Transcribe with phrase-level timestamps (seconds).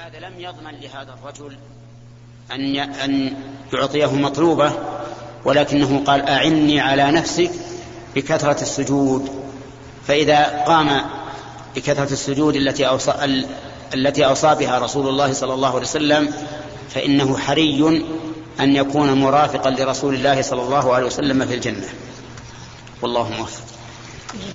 [0.00, 1.56] هذا لم يضمن لهذا الرجل
[2.52, 3.34] أن أن
[3.72, 4.72] يعطيه مطلوبة
[5.44, 7.50] ولكنه قال أعني على نفسك
[8.14, 9.30] بكثرة السجود.
[10.06, 11.00] فإذا قام
[11.76, 13.14] بكثرة السجود التي أوصى
[13.94, 16.32] التي أوصى بها رسول الله صلى الله عليه وسلم
[16.90, 18.04] فإنه حري
[18.60, 21.88] أن يكون مرافقا لرسول الله صلى الله عليه وسلم في الجنة.
[23.02, 23.62] والله موفق.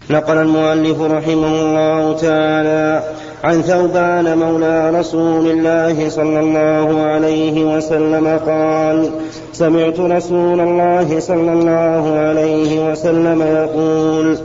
[0.09, 9.09] نقل المؤلف رحمه الله تعالى عن ثوبان مولى رسول الله صلى الله عليه وسلم قال
[9.54, 14.38] سمعت رسول الله صلى الله عليه وسلم يقول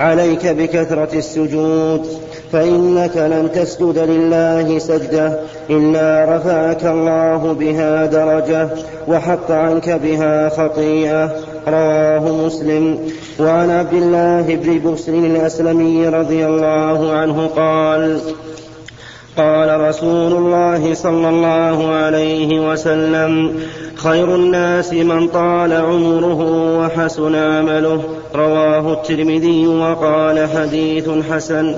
[0.00, 2.06] عليك بكثرة السجود
[2.52, 8.68] فإنك لن تسجد لله سجدة إلا رفعك الله بها درجة
[9.08, 11.30] وحط عنك بها خطيئة.
[11.68, 12.98] رواه مسلم.
[13.38, 18.20] وعن عبد الله بن بسر الأسلمي رضي الله عنه قال
[19.36, 23.60] قال رسول الله صلى الله عليه وسلم
[23.96, 26.40] خير الناس من طال عمره
[26.80, 28.02] وحسن عمله.
[28.34, 31.76] رواه الترمذي وقال حديث حسن.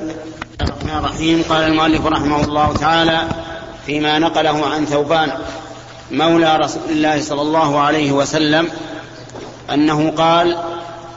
[0.61, 1.43] الرحمن الرحيم.
[1.49, 3.19] قال المؤلف رحمه الله تعالى
[3.87, 5.29] فيما نقله عن ثوبان
[6.11, 8.67] مولى رسول الله صلى الله عليه وسلم
[9.71, 10.59] أنه قال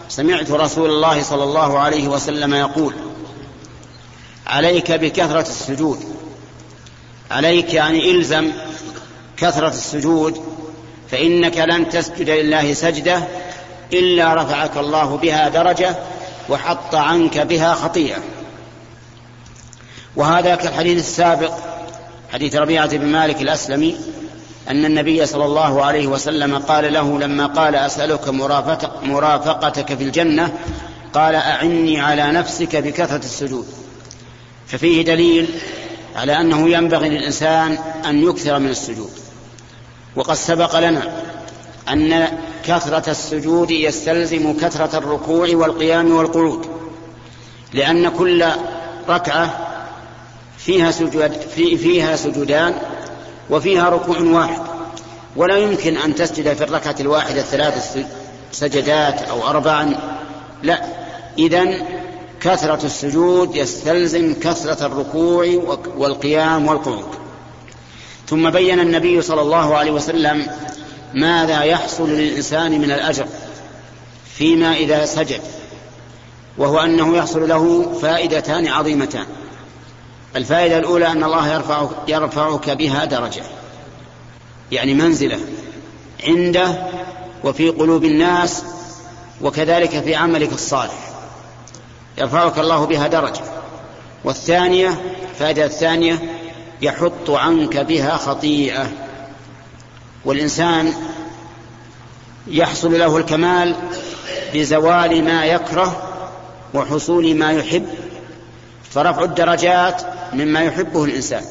[0.10, 2.94] سمعت رسول الله صلى الله عليه وسلم يقول
[4.48, 6.00] عليك بكثرة السجود.
[7.32, 8.52] عليك يعني إلزم
[9.38, 10.42] كثرة السجود
[11.12, 13.24] فإنك لن تسجد لله سجدة
[13.94, 15.96] إلا رفعك الله بها درجة
[16.50, 18.20] وحط عنك بها خطيئة.
[20.16, 21.54] وهذا كالحديث السابق
[22.34, 23.98] حديث ربيعة بن مالك الأسلمي
[24.70, 28.30] أن النبي صلى الله عليه وسلم قال له لما قال أسألك
[29.04, 30.54] مرافقتك في الجنة
[31.14, 33.68] قال أعني على نفسك بكثرة السجود.
[34.68, 35.48] ففيه دليل
[36.16, 39.12] على أنه ينبغي للإنسان أن يكثر من السجود.
[40.16, 41.12] وقد سبق لنا
[41.90, 42.28] أن
[42.66, 46.66] كثرة السجود يستلزم كثرة الركوع والقيام والقعود
[47.74, 48.46] لأن كل
[49.10, 49.68] ركعة
[50.58, 52.74] فيها سجود في فيها سجودان
[53.52, 54.62] وفيها ركوع واحد.
[55.36, 57.98] ولا يمكن أن تسجد في الركعة الواحدة ثلاث
[58.52, 59.96] سجدات أو أربعا.
[60.64, 60.82] لا.
[61.38, 61.66] إذا
[62.42, 65.48] كثرة السجود يستلزم كثرة الركوع
[65.98, 67.06] والقيام والقعود.
[68.28, 70.48] ثم بين النبي صلى الله عليه وسلم
[71.14, 73.26] ماذا يحصل للإنسان من الأجر
[74.36, 75.42] فيما إذا سجد.
[76.58, 79.26] وهو أنه يحصل له فائدتان عظيمتان.
[80.36, 83.44] الفائدة الأولى أن الله يرفع يرفعك بها درجة.
[84.72, 85.40] يعني منزلة
[86.28, 86.88] عنده
[87.44, 88.64] وفي قلوب الناس
[89.42, 91.12] وكذلك في عملك الصالح.
[92.18, 93.42] يرفعك الله بها درجة.
[94.24, 96.20] والثانية الفائدة الثانية
[96.82, 98.88] يحط عنك بها خطيئة.
[100.26, 100.94] والإنسان
[102.48, 103.76] يحصل له الكمال
[104.54, 106.04] بزوال ما يكره
[106.74, 107.88] وحصول ما يحب.
[108.92, 110.02] فرفع الدرجات
[110.34, 111.44] مما يحبه الإنسان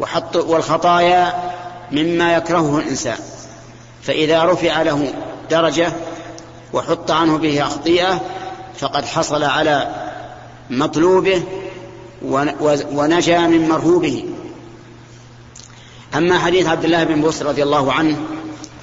[0.00, 1.52] وحط والخطايا
[1.92, 3.18] مما يكرهه الإنسان.
[4.02, 5.14] فإذا رفع له
[5.50, 5.92] درجة
[6.72, 8.20] وحط عنه به خطيئة
[8.78, 9.94] فقد حصل على
[10.70, 11.42] مطلوبه
[12.92, 14.24] ونجا من مرهوبه.
[16.14, 18.16] أما حديث عبد الله بن بوس رضي الله عنه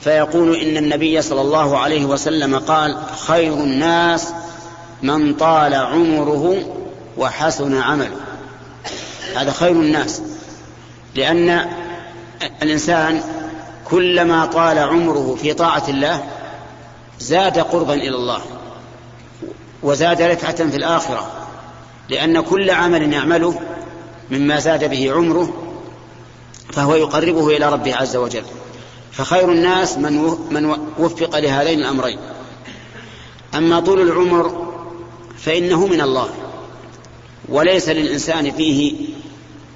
[0.04, 4.34] فيقول إن النبي صلى الله عليه وسلم قال خير الناس
[5.04, 6.56] من طال عمره
[7.18, 8.18] وحسن عمله.
[9.36, 10.22] هذا خير الناس
[11.16, 11.66] لأن
[12.62, 13.22] الإنسان
[13.86, 16.24] كلما طال عمره في طاعة الله
[17.20, 18.42] زاد قربا إلى الله
[19.84, 21.32] وزاد رفعة في الآخرة
[22.10, 23.60] لأن كل عمل يعمله
[24.32, 25.54] مما زاد به عمره
[26.74, 28.44] فهو يقربه إلى ربه عز وجل.
[29.12, 32.20] فخير الناس من من وفق لهذين الأمرين.
[33.56, 34.72] أما طول العمر
[35.38, 36.30] فإنه من الله.
[37.50, 38.96] وليس للإنسان فيه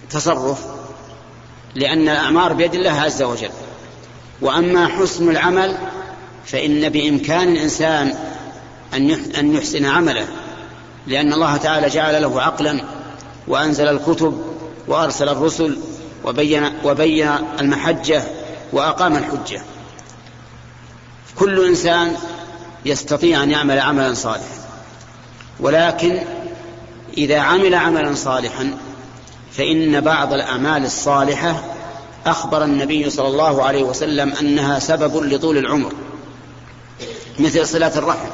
[0.09, 0.65] تصرف
[1.75, 3.49] لأن الأعمار بيد الله عز وجل.
[4.41, 5.77] وأما حسن العمل
[6.45, 8.15] فإن بإمكان الإنسان
[9.39, 10.27] أن يحسن عمله
[11.07, 12.83] لأن الله تعالى جعل له عقلا
[13.47, 14.41] وأنزل الكتب
[14.87, 15.77] وأرسل الرسل
[16.23, 17.29] وبين, وبين
[17.59, 18.23] المحجة
[18.73, 19.61] وأقام الحجة.
[21.35, 22.15] كل إنسان
[22.85, 24.55] يستطيع أن يعمل عملا صالحا.
[25.59, 26.21] ولكن
[27.17, 28.77] إذا عمل عملا صالحا
[29.51, 31.63] فإن بعض الأعمال الصالحة
[32.25, 35.91] أخبر النبي صلى الله عليه وسلم أنها سبب لطول العمر
[37.39, 38.29] مثل صلة الرحم.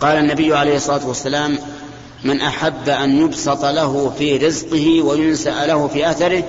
[0.00, 1.58] قال النبي عليه الصلاة والسلام
[2.24, 6.44] من أحب أن يبسط له في رزقه وينسأ له في أثره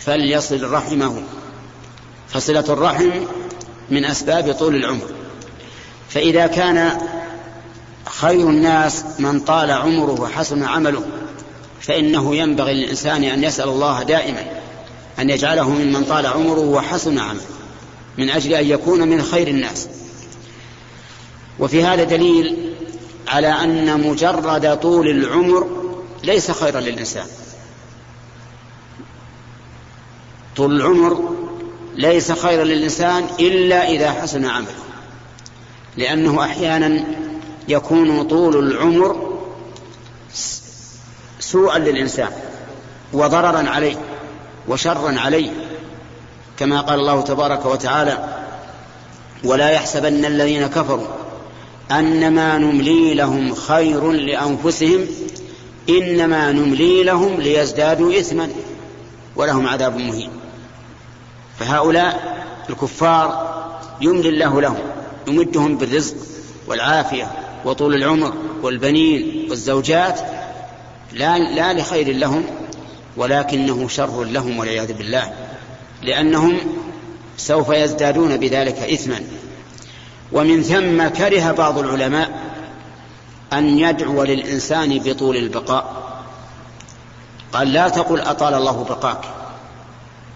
[0.00, 1.22] فليصل رحمه.
[2.28, 3.10] فصلة الرحم
[3.90, 5.06] من أسباب طول العمر.
[6.08, 7.00] فإذا كان
[8.08, 11.02] خير الناس من طال عمره وحسن عمله.
[11.80, 14.44] فإنه ينبغي للإنسان أن يسأل الله دائما
[15.18, 17.46] أن يجعله ممن طال عمره وحسن عمله
[18.18, 19.88] من أجل أن يكون من خير الناس.
[21.58, 22.74] وفي هذا دليل
[23.28, 25.68] على أن مجرد طول العمر
[26.24, 27.26] ليس خيرا للإنسان.
[30.56, 31.34] طول العمر
[31.96, 34.74] ليس خيرا للإنسان إلا إذا حسن عمله.
[35.96, 37.04] لأنه أحيانا
[37.68, 39.38] يكون طول العمر
[41.40, 42.30] سوءا للإنسان
[43.12, 43.96] وضررا عليه
[44.68, 45.50] وشرا عليه
[46.58, 48.44] كما قال الله تبارك وتعالى
[49.44, 51.06] ولا يحسبن الذين كفروا
[51.90, 55.06] أنما نملي لهم خير لأنفسهم
[55.88, 58.48] إنما نملي لهم ليزدادوا إثما
[59.36, 60.30] ولهم عذاب مهين.
[61.58, 62.38] فهؤلاء
[62.70, 63.48] الكفار
[64.00, 64.78] يملي الله لهم
[65.26, 66.14] يمدهم بالرزق
[66.66, 68.32] والعافية وطول العمر
[68.62, 70.20] والبنين والزوجات
[71.12, 72.44] لا, لا لخير لهم
[73.16, 75.32] ولكنه شر لهم والعياذ بالله
[76.02, 76.58] لأنهم
[77.36, 79.20] سوف يزدادون بذلك إثما.
[80.32, 82.30] ومن ثم كره بعض العلماء
[83.52, 86.08] أن يدعو للإنسان بطول البقاء.
[87.52, 89.20] قال لا تقل أطال الله بقاك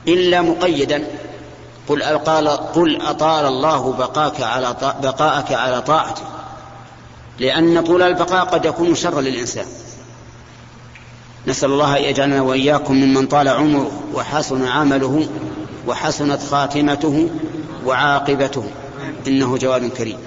[0.08, 1.04] إلا مقيدا.
[1.88, 6.22] قل قال قل أطال الله بقاك على بقاءك على طاعته.
[7.38, 9.66] لأن طول البقاء قد يكون شرا للإنسان.
[11.46, 15.26] نسأل الله أن يجعلنا وإياكم ممن طال عمره وحسن عمله
[15.88, 17.30] وحسنت خاتمته
[17.86, 18.64] وعاقبته.
[19.26, 20.18] إنه جواد كريم.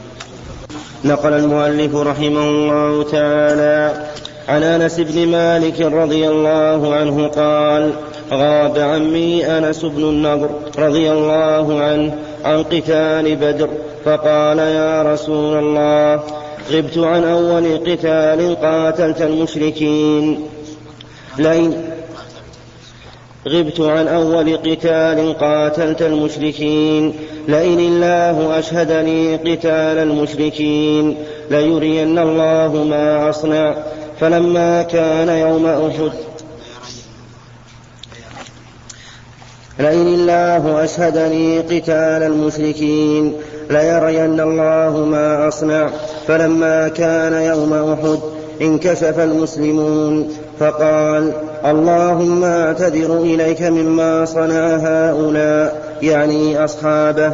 [1.03, 4.07] نقل المؤلف رحمه الله تعالى
[4.47, 7.93] عن أنس بن مالك رضي الله عنه قال
[8.31, 13.69] غاب عمي أنس بن النضر رضي الله عنه عن قتال بدر
[14.05, 16.23] فقال يا رسول الله
[16.71, 20.47] غبت عن أول قتال قاتلت المشركين.
[21.37, 21.83] لئن
[23.47, 27.13] غبت عن أول قتال قاتلت المشركين.
[27.47, 31.17] لئن الله أشهدني قتال المشركين
[31.51, 33.75] ليرين الله ما أصنع.
[34.19, 36.11] فلما كان يوم أحد
[39.79, 43.33] لئن الله أشهدني قتال المشركين
[43.69, 45.89] ليرين الله ما أصنع.
[46.27, 48.19] فلما كان يوم أحد
[48.61, 50.29] انكشف المسلمون
[50.59, 51.31] فقال
[51.65, 57.31] اللهم اعتذر إليك مما صنع هؤلاء يعني أصحابه.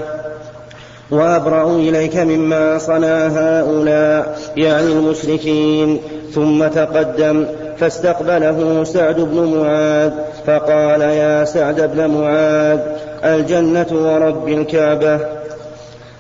[1.11, 5.99] وأبرأ إليك مما صنع هؤلاء يعني المشركين.
[6.33, 7.45] ثم تقدم
[7.77, 10.11] فاستقبله سعد بن معاذ
[10.47, 12.79] فقال يا سعد بن معاذ
[13.23, 15.40] الجنة ورب الكعبة.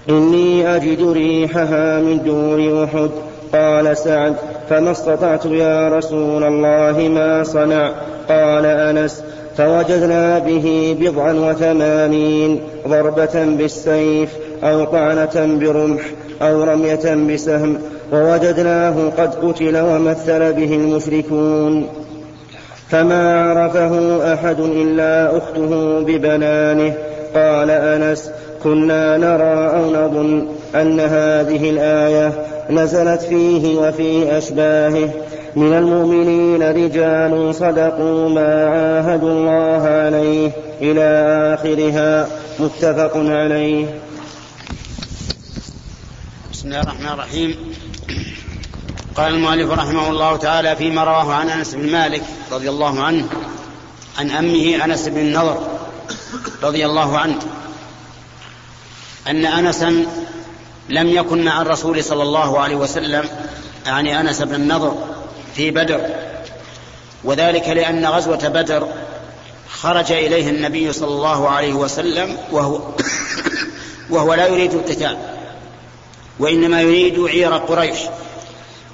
[0.09, 3.09] إني أجد ريحها من دون أحد.
[3.53, 4.35] قال سعد
[4.69, 7.91] فما استطعت يا رسول الله ما صنع؟
[8.29, 9.23] قال أنس
[9.57, 14.29] فوجدنا به بضعا وثمانين ضربة بالسيف
[14.63, 16.01] أو طعنة برمح
[16.41, 17.77] أو رمية بسهم
[18.13, 21.87] ووجدناه قد قتل ومثل به المشركون.
[22.89, 26.93] فما عرفه أحد إلا أخته ببنانه
[27.35, 28.29] قال أنس
[28.63, 35.09] كنا نرى أو نظن أن هذه الآية نزلت فيه وفي أشباهه.
[35.55, 41.07] من المؤمنين رجال صدقوا ما عاهدوا الله عليه إلى
[41.59, 42.27] آخرها.
[42.59, 43.85] متفق عليه.
[46.53, 47.55] بسم الله الرحمن الرحيم.
[49.15, 52.21] قال المؤلف رحمه الله تعالى فيما رواه عن أنس بن مالك
[52.51, 53.25] رضي الله عنه
[54.19, 55.57] عن أمه أنس بن النضر
[56.63, 57.39] رضي الله عنه
[59.27, 60.05] أن انسا
[60.89, 63.29] لم يكن مع الرسول صلى الله عليه وسلم
[63.85, 64.95] يعني أنس بن النضر
[65.55, 66.01] في بدر.
[67.23, 68.87] وذلك لأن غزوة بدر
[69.69, 72.81] خرج إليه النبي صلى الله عليه وسلم وهو
[74.09, 75.17] وهو لا يريد القتال
[76.39, 77.97] وإنما يريد عير قريش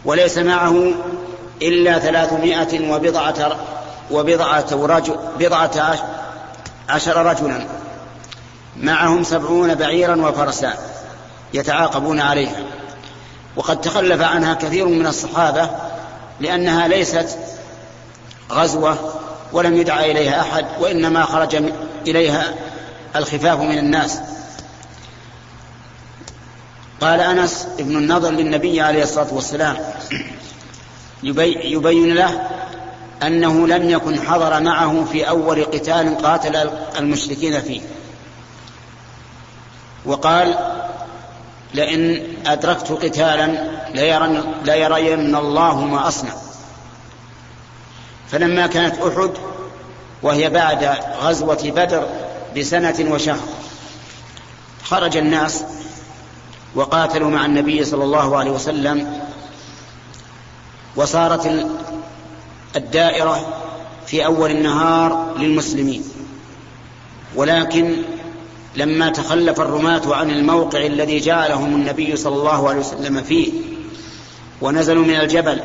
[0.06, 0.94] وليس معه
[1.62, 3.58] إلا ثلاثمائة وبضعة
[4.12, 5.96] وبضعة رجل بضعة
[6.90, 7.68] عشر رجلا.
[8.78, 10.74] معهم سبعون بعيرا وفرسان
[11.54, 12.64] يتعاقبون عليها.
[13.56, 15.70] وقد تخلف عنها كثير من الصحابة
[16.40, 17.38] لأنها ليست
[18.52, 19.14] غزوة
[19.54, 21.64] ولم يدعى إليها أحد وإنما خرج
[22.08, 22.54] إليها
[23.16, 24.20] الخفاف من الناس.
[27.02, 29.78] قال أنس ابن النضر للنبي عليه الصلاة والسلام
[31.24, 32.50] يبين له
[33.24, 36.70] أنه لم يكن حضر معه في أول قتال قاتل
[37.00, 37.82] المشركين فيه.
[40.06, 40.58] وقال
[41.74, 46.34] لئن أدركت قتالا ليرن, ليرين الله ما أصنع.
[48.32, 49.32] فلما كانت أحد
[50.24, 52.08] وهي بعد غزوة بدر
[52.58, 53.48] بسنة وشهر
[54.84, 55.64] خرج الناس
[56.76, 59.22] وقاتلوا مع النبي صلى الله عليه وسلم
[60.96, 61.68] وصارت
[62.78, 63.64] الدائرة
[64.08, 66.04] في أول النهار للمسلمين.
[67.36, 67.96] ولكن
[68.76, 73.52] لما تخلف الرماة عن الموقع الذي جعلهم النبي صلى الله عليه وسلم فيه
[74.62, 75.62] ونزلوا من الجبل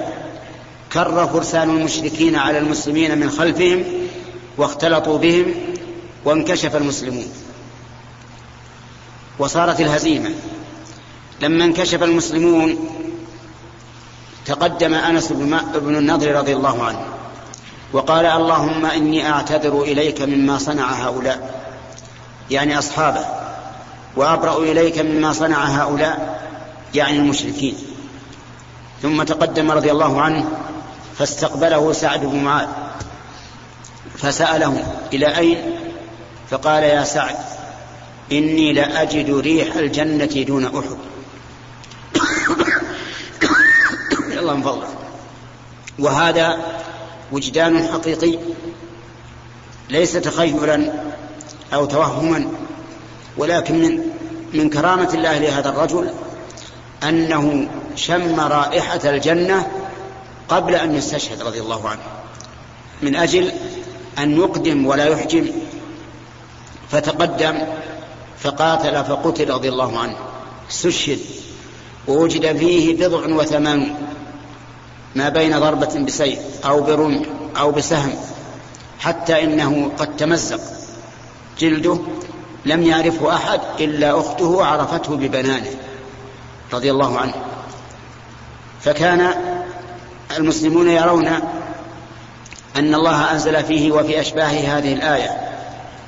[0.92, 3.84] كر فرسان المشركين على المسلمين من خلفهم
[4.58, 5.54] واختلطوا بهم
[6.24, 7.26] وانكشف المسلمون.
[9.38, 10.30] وصارت الهزيمة.
[11.42, 12.88] لما انكشف المسلمون
[14.46, 15.32] تقدم أنس
[15.74, 17.04] بن النضر رضي الله عنه
[17.92, 21.62] وقال اللهم إني أعتذر إليك مما صنع هؤلاء.
[22.50, 23.24] يعني أصحابه
[24.16, 26.42] وأبرأ إليك مما صنع هؤلاء
[26.94, 27.74] يعني المشركين.
[29.02, 30.44] ثم تقدم رضي الله عنه
[31.18, 32.68] فاستقبله سعد بن معاذ
[34.18, 35.58] فسأله إلى أين؟
[36.50, 37.36] فقال يا سعد
[38.32, 40.96] إني لأجد ريح الجنة دون أحد.
[44.42, 44.88] الله من فضله.
[45.98, 46.58] وهذا
[47.32, 48.38] وجدان حقيقي
[49.90, 50.92] ليس تخيلا
[51.74, 52.48] أو توهما
[53.36, 54.02] ولكن من
[54.54, 56.10] من كرامة الله لهذا الرجل
[57.02, 59.70] أنه شم رائحة الجنة
[60.48, 62.00] قبل أن يستشهد رضي الله عنه
[63.02, 63.52] من أجل
[64.18, 65.46] أن يقدم ولا يحجم
[66.90, 67.58] فتقدم
[68.38, 70.16] فقاتل فقتل رضي الله عنه
[70.70, 71.18] استشهد
[72.08, 73.94] ووجد فيه بضع وثمان
[75.14, 77.26] ما بين ضربة بسيف أو برمح
[77.60, 78.14] أو بسهم
[79.00, 80.60] حتى إنه قد تمزق.
[81.58, 81.98] جلده
[82.64, 85.70] لم يعرفه أحد إلا أخته عرفته ببنانه
[86.72, 87.34] رضي الله عنه.
[88.80, 89.34] فكان
[90.36, 91.26] المسلمون يرون
[92.76, 95.52] أن الله أنزل فيه وفي أشباه هذه الآية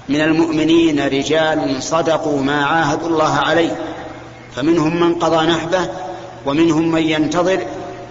[0.09, 3.77] من المؤمنين رجال صدقوا ما عاهدوا الله عليه
[4.57, 5.89] فمنهم من قضى نحبه
[6.47, 7.67] ومنهم من ينتظر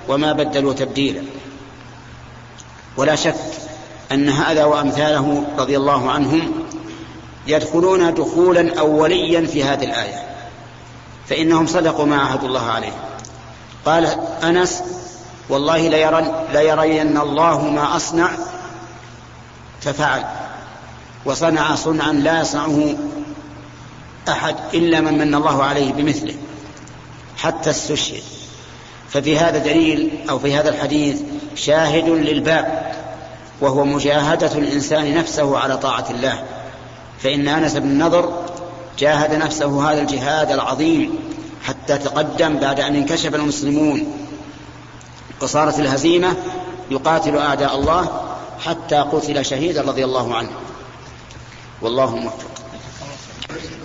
[0.07, 1.21] وما بدلوا تبديلا.
[2.97, 3.35] ولا شك
[4.11, 6.51] أن هذا وأمثاله رضي الله عنهم
[7.47, 10.23] يدخلون دخولا أوليا في هذه الآية
[11.29, 12.93] فإنهم صدقوا ما عهدوا الله عليه.
[13.85, 14.05] قال
[14.43, 14.83] أنس
[15.49, 18.29] والله ليرن ليرين الله ما أصنع
[19.81, 20.25] ففعل
[21.25, 22.95] وصنع صنعا لا يصنعه
[24.29, 26.35] أحد إلا من من الله عليه بمثله
[27.37, 28.23] حتى استشهد
[29.13, 31.21] ففي هذا دليل أو في هذا الحديث
[31.55, 32.93] شاهد للباب
[33.61, 36.43] وهو مجاهدة الإنسان نفسه على طاعة الله.
[37.19, 38.43] فإن أنس بن النضر
[38.99, 41.19] جاهد نفسه هذا الجهاد العظيم
[41.63, 44.27] حتى تقدم بعد أن انكشف المسلمون.
[45.41, 46.33] وصارت الهزيمة
[46.91, 48.07] يقاتل أعداء الله
[48.65, 50.51] حتى قتل شهيدا رضي الله عنه.
[51.81, 52.51] والله موفق.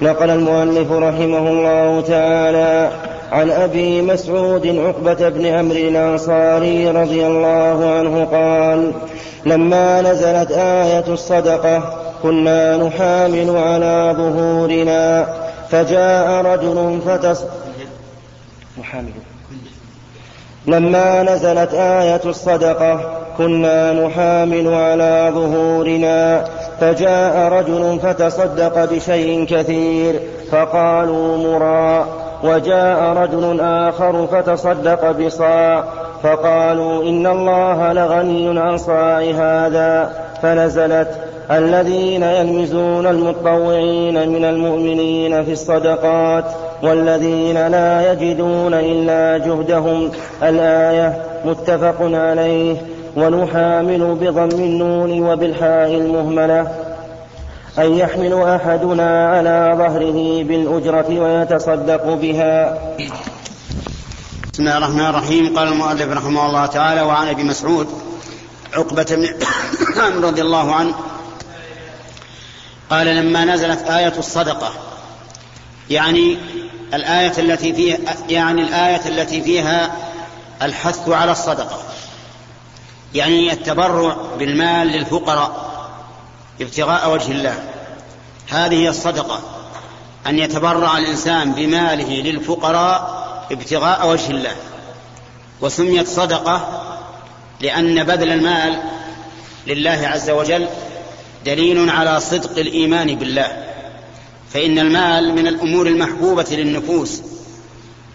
[0.03, 8.25] نقل المؤلف رحمه الله تعالى عن أبي مسعود عقبة بن عمرو الأنصاري رضي الله عنه
[8.25, 8.93] قال
[9.47, 15.27] لما نزلت آية الصدقة كنا نحامل على ظهورنا
[15.71, 17.45] فجاء رجل فتص
[20.67, 26.45] لما نزلت آية الصدقة كنا نحامل على ظهورنا
[26.81, 30.21] فجاء رجل فتصدق بشيء كثير
[30.51, 32.28] فقالوا مرا.
[32.45, 35.85] وجاء رجل آخر فتصدق بصاع
[36.23, 41.09] فقالوا إن الله لغني عن صاع هذا فنزلت
[41.51, 46.45] الذين يلمزون المطوعين من المؤمنين في الصدقات
[46.83, 50.11] والذين لا يجدون إلا جهدهم
[50.43, 52.77] الآية متفق عليه
[53.17, 56.88] ونحامل بضم النون وبالحاء المهملة.
[57.79, 62.79] أن يحمل أحدنا على ظهره بالأجرة ويتصدق بها.
[64.53, 65.59] بسم الله الرحمن الرحيم.
[65.59, 67.89] قال المؤلف رحمه الله تعالى وعن أبي مسعود
[68.75, 70.95] عقبة بن رضي الله عنه
[72.91, 74.73] قال لما نزلت آية الصدقة
[75.91, 76.39] يعني
[76.95, 79.97] الآية التي فيها يعني الآية التي فيها
[80.63, 81.79] الحث على الصدقة
[83.15, 85.69] يعني التبرع بالمال للفقراء
[86.61, 87.68] ابتغاء وجه الله
[88.49, 89.41] هذه هي الصدقة
[90.27, 93.19] أن يتبرع الإنسان بماله للفقراء
[93.53, 94.57] ابتغاء وجه الله.
[95.61, 96.85] وسميت صدقة
[97.61, 98.83] لأن بذل المال
[99.67, 100.69] لله عز وجل
[101.47, 103.65] دليل على صدق الإيمان بالله.
[104.53, 107.23] فإن المال من الأمور المحبوبة للنفوس.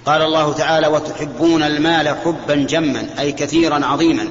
[0.05, 4.29] قال الله تعالى وتحبون المال حبا جما أي كثيرا عظيما.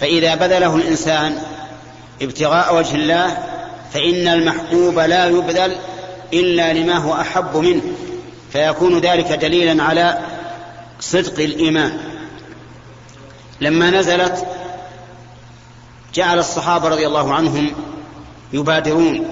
[0.00, 1.38] فإذا بذله الإنسان
[2.22, 3.53] ابتغاء وجه الله
[3.92, 5.76] فإن المحبوب لا يبذل
[6.32, 7.82] إلا لما هو أحب منه
[8.52, 10.18] فيكون ذلك دليلا على
[11.00, 11.98] صدق الإيمان.
[13.60, 14.46] لما نزلت
[16.14, 17.70] جعل الصحابة رضي الله عنهم
[18.52, 19.26] يبادرون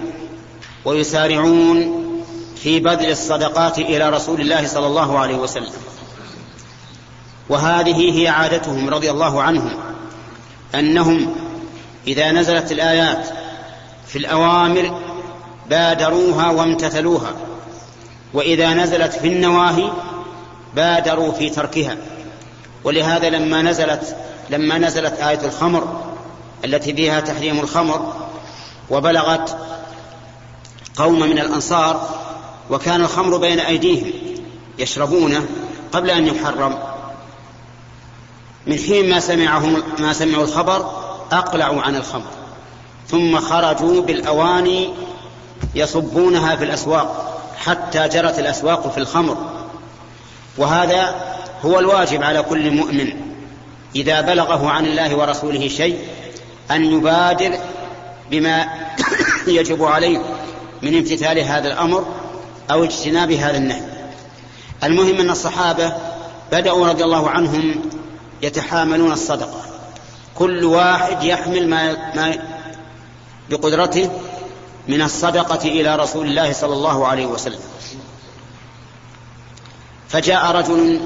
[0.85, 2.03] ويسارعون
[2.57, 5.73] في بذل الصدقات إلى رسول الله صلى الله عليه وسلم.
[7.49, 9.71] وهذه هي عادتهم رضي الله عنهم
[10.75, 11.37] أنهم
[12.07, 13.42] إذا نزلت الآيات
[14.13, 15.01] في الأوامر
[15.71, 17.33] بادروها وامتثلوها
[18.35, 19.91] وإذا نزلت في النواهي
[20.75, 21.97] بادروا في تركها.
[22.85, 24.17] ولهذا لما نزلت
[24.51, 26.13] لما نزلت آية الخمر
[26.65, 28.13] التي فيها تحريم الخمر
[28.91, 29.57] وبلغت
[30.97, 32.09] قوم من الأنصار
[32.71, 34.11] وكان الخمر بين أيديهم
[34.79, 35.47] يشربونه
[35.93, 36.79] قبل أن يحرم.
[38.67, 40.91] من حين ما سمعهم ما سمعوا الخبر
[41.33, 42.42] أقلعوا عن الخمر.
[43.09, 44.91] ثم خرجوا بالأواني
[45.75, 49.37] يصبونها في الأسواق حتى جرت الأسواق في الخمر.
[50.59, 51.15] وهذا
[51.65, 53.13] هو الواجب على كل مؤمن
[53.97, 55.99] إذا بلغه عن الله ورسوله شيء
[56.71, 57.59] أن يبادر
[58.31, 58.69] بما
[59.47, 60.19] يجب عليه
[60.83, 62.07] من امتثال هذا الأمر
[62.71, 63.83] أو اجتناب هذا النهي.
[64.85, 65.93] المهم أن الصحابة
[66.53, 67.75] بدأوا رضي الله عنهم
[68.43, 69.61] يتحاملون الصدقة.
[70.35, 72.39] كل واحد يحمل ما, ما
[73.51, 74.11] بقدرته
[74.89, 77.61] من الصدقة إلى رسول الله صلى الله عليه وسلم.
[80.09, 81.01] فجاء رجل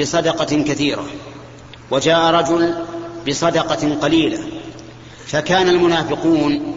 [0.00, 1.04] بصدقة كثيرة
[1.90, 2.74] وجاء رجل
[3.28, 4.38] بصدقة قليلة.
[5.26, 6.76] فكان المنافقون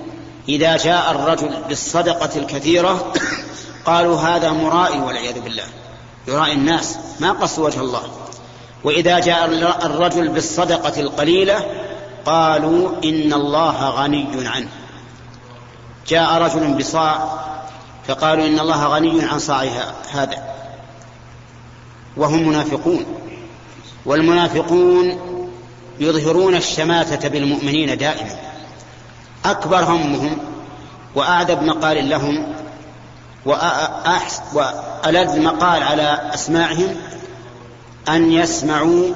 [0.50, 3.13] إذا جاء الرجل بالصدقة الكثيرة
[3.86, 5.65] قالوا هذا مرائي والعياذ بالله.
[6.28, 8.04] يرائي الناس ما قص وجه الله.
[8.84, 9.45] وإذا جاء
[9.86, 11.87] الرجل بالصدقة القليلة
[12.28, 14.70] قالوا إن الله غني عنه.
[16.08, 17.40] جاء رجل بصاع
[18.08, 20.56] فقالوا إن الله غني عن صاعها هذا.
[22.18, 23.06] وهم منافقون.
[24.06, 25.20] والمنافقون
[26.00, 28.36] يظهرون الشماتة بالمؤمنين دائما.
[29.46, 30.38] أكبر همهم
[31.16, 32.56] وأعذب مقال لهم
[34.54, 36.96] وألذ مقال على أسماعهم
[38.10, 39.13] أن يسمعوا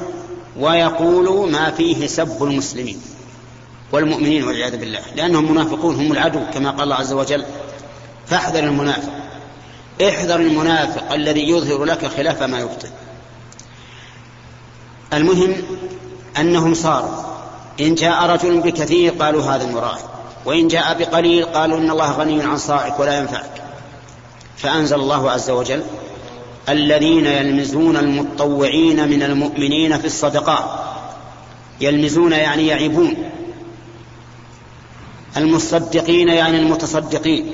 [0.59, 3.01] ويقولوا ما فيه سب المسلمين
[3.91, 7.45] والمؤمنين والعياذ بالله لأنهم منافقون هم العدو كما قال الله عز وجل
[8.27, 9.11] فاحذر المنافق
[10.01, 12.89] احذر المنافق الذي يظهر لك خلاف ما يبطن
[15.13, 15.55] المهم
[16.37, 17.23] أنهم صاروا
[17.81, 19.99] إن جاء رجل بكثير قالوا هذا المراد
[20.45, 23.61] وإن جاء بقليل قالوا إن الله غني عن صاعك ولا ينفعك.
[24.57, 25.83] فأنزل الله عز وجل
[26.69, 30.65] الذين يلمزون المطوعين من المؤمنين في الصدقات.
[31.81, 33.15] يلمزون يعني يعيبون.
[35.37, 37.51] المصدقين يعني المتصدقين.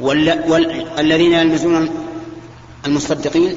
[0.00, 1.90] والذين يلمزون
[2.86, 3.56] المصدقين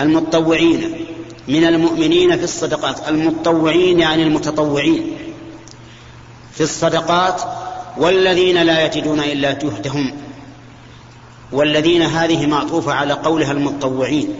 [0.00, 1.06] المتطوعين
[1.48, 3.08] من المؤمنين في الصدقات.
[3.08, 5.16] المتطوعين يعني المتطوعين
[6.54, 7.42] في الصدقات.
[7.96, 10.12] والذين لا يجدون إلا جهدهم.
[11.52, 14.34] والذين هذه معطوفة على قولها المتطوعين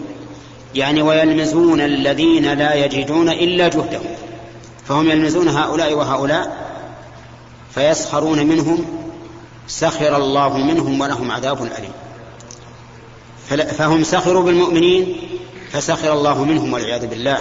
[0.75, 4.05] يعني ويلمزون الذين لا يجدون إلا جهدهم
[4.87, 6.73] فهم يلمزون هؤلاء وهؤلاء
[7.75, 8.85] فيسخرون منهم
[9.67, 11.93] سخر الله منهم ولهم عذاب أليم.
[13.65, 15.17] فهم سخروا بالمؤمنين
[15.71, 17.37] فسخر الله منهم والعياذ بالله.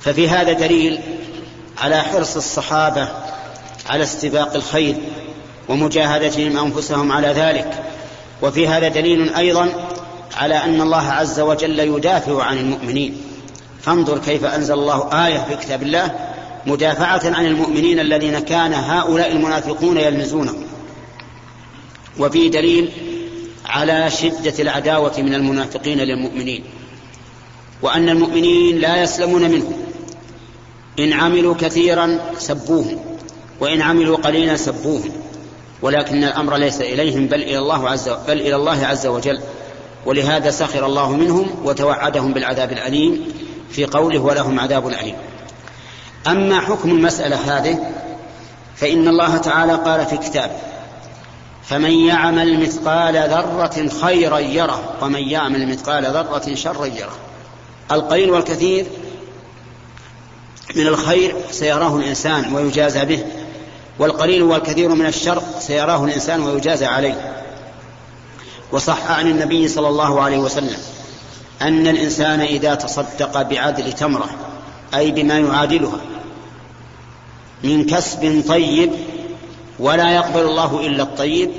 [0.00, 1.00] ففي هذا دليل
[1.78, 3.08] على حرص الصحابة
[3.86, 4.96] على استباق الخير
[5.68, 7.84] ومجاهدتهم أنفسهم على ذلك.
[8.42, 9.88] وفي هذا دليل أيضا
[10.36, 13.16] على أن الله عز وجل يدافع عن المؤمنين.
[13.82, 16.10] فانظر كيف أنزل الله آية في كتاب الله
[16.66, 20.64] مدافعة عن المؤمنين الذين كان هؤلاء المنافقون يلمزونهم
[22.18, 22.90] وفي دليل
[23.66, 26.64] على شدة العداوة من المنافقين للمؤمنين.
[27.82, 29.72] وأن المؤمنين لا يسلمون منهم
[30.98, 32.98] إن عملوا كثيرا سبوهم.
[33.60, 35.10] وإن عملوا قليلا سبوهم.
[35.82, 39.40] ولكن الأمر ليس إليهم بل إلى الله عز بل إلى الله عز وجل.
[40.06, 43.32] ولهذا سخر الله منهم وتوعدهم بالعذاب الأليم
[43.70, 45.14] في قوله ولهم عذاب أليم.
[46.26, 47.78] أما حكم المسألة هذه
[48.76, 50.56] فإن الله تعالى قال في كتابه
[51.64, 57.16] فمن يعمل مثقال ذرة خيرا يره ومن يعمل مثقال ذرة شرا يره.
[57.92, 58.86] القليل والكثير
[60.76, 63.24] من الخير سيراه الإنسان ويجازى به.
[63.98, 67.42] والقليل والكثير من الشر سيراه الإنسان ويجازى عليه.
[68.72, 70.78] وصح عن النبي صلى الله عليه وسلم
[71.62, 74.30] أن الإنسان إذا تصدق بعدل تمرة
[74.94, 76.00] أي بما يعادلها
[77.64, 78.90] من كسب طيب
[79.78, 81.50] ولا يقبل الله إلا الطيب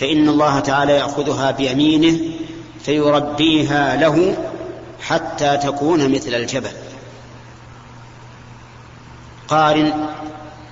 [0.00, 2.18] فإن الله تعالى يأخذها بيمينه
[2.84, 4.36] فيربيها له
[5.00, 6.70] حتى تكون مثل الجبل.
[9.48, 10.06] قارن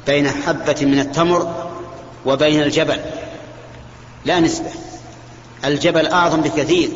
[0.07, 1.71] بين حبة من التمر
[2.27, 3.01] وبين الجبل.
[4.25, 4.71] لا نسبة.
[5.65, 6.91] الجبل أعظم بكثير.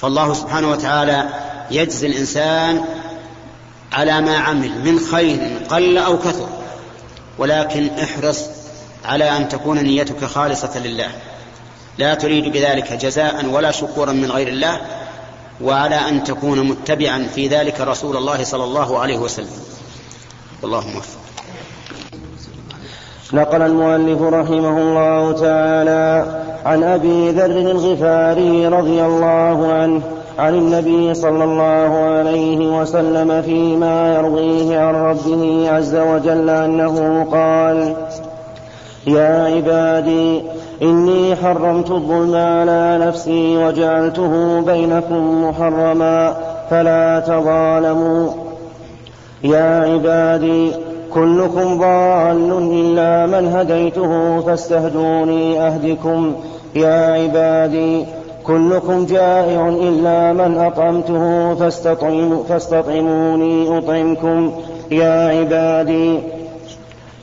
[0.00, 1.28] فالله سبحانه وتعالى
[1.70, 2.84] يجزي الإنسان
[3.92, 6.48] على ما عمل من خير قل أو كثر.
[7.38, 8.40] ولكن احرص
[9.04, 11.10] على أن تكون نيتك خالصة لله.
[11.98, 14.80] لا تريد بذلك جزاء ولا شكورا من غير الله
[15.60, 19.60] وعلى أن تكون متبعا في ذلك رسول الله صلى الله عليه وسلم.
[20.62, 21.18] والله موفق.
[23.32, 26.24] نقل المؤلف رحمه الله تعالى
[26.66, 30.00] عن أبي ذر الغفاري رضي الله عنه
[30.38, 37.94] عن النبي صلى الله عليه وسلم فيما يرويه عن ربه عز وجل أنه قال
[39.06, 40.42] يا عبادي
[40.82, 46.36] إني حرمت الظلم على نفسي وجعلته بينكم محرما
[46.70, 48.30] فلا تظالموا.
[49.44, 56.34] يا عبادي كلكم ضال إلا من هديته فاستهدوني أهدكم.
[56.74, 58.04] يا عبادي
[58.44, 64.52] كلكم جائع إلا من أطعمته فاستطعم فاستطعموني أطعمكم.
[64.90, 66.18] يا عبادي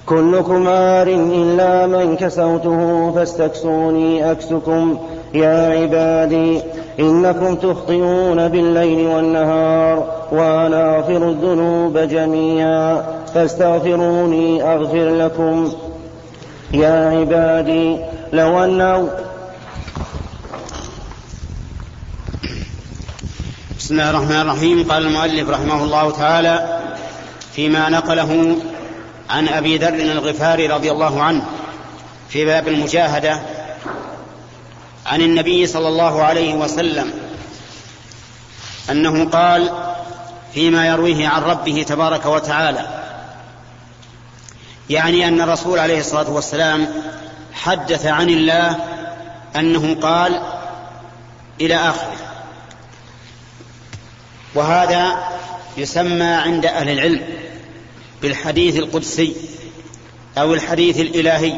[0.06, 4.98] كلكم عار إلا من كسوته فاستكسوني أكسكم.
[5.34, 6.62] يا عبادي
[7.00, 13.04] إنكم تخطئون بالليل والنهار وأنا أغفر الذنوب جميعا.
[13.34, 15.74] فاستغفروني أغفر لكم.
[16.74, 17.98] يا عبادي
[18.34, 19.10] لو أن
[23.80, 24.92] بسم الله الرحمن الرحيم.
[24.92, 26.80] قال المؤلف رحمه الله تعالى
[27.56, 28.56] فيما نقله
[29.30, 31.46] عن أبي ذر الغفاري رضي الله عنه
[32.30, 33.40] في باب المجاهدة
[35.06, 37.14] عن النبي صلى الله عليه وسلم
[38.90, 39.72] أنه قال
[40.54, 43.03] فيما يرويه عن ربه تبارك وتعالى
[44.90, 46.88] يعني أن الرسول عليه الصلاة والسلام
[47.54, 48.76] حدث عن الله
[49.56, 50.42] أنه قال
[51.62, 52.16] إلى آخره.
[54.56, 55.28] وهذا
[55.78, 57.22] يسمى عند أهل العلم
[58.22, 59.36] بالحديث القدسي
[60.38, 61.56] أو الحديث الإلهي.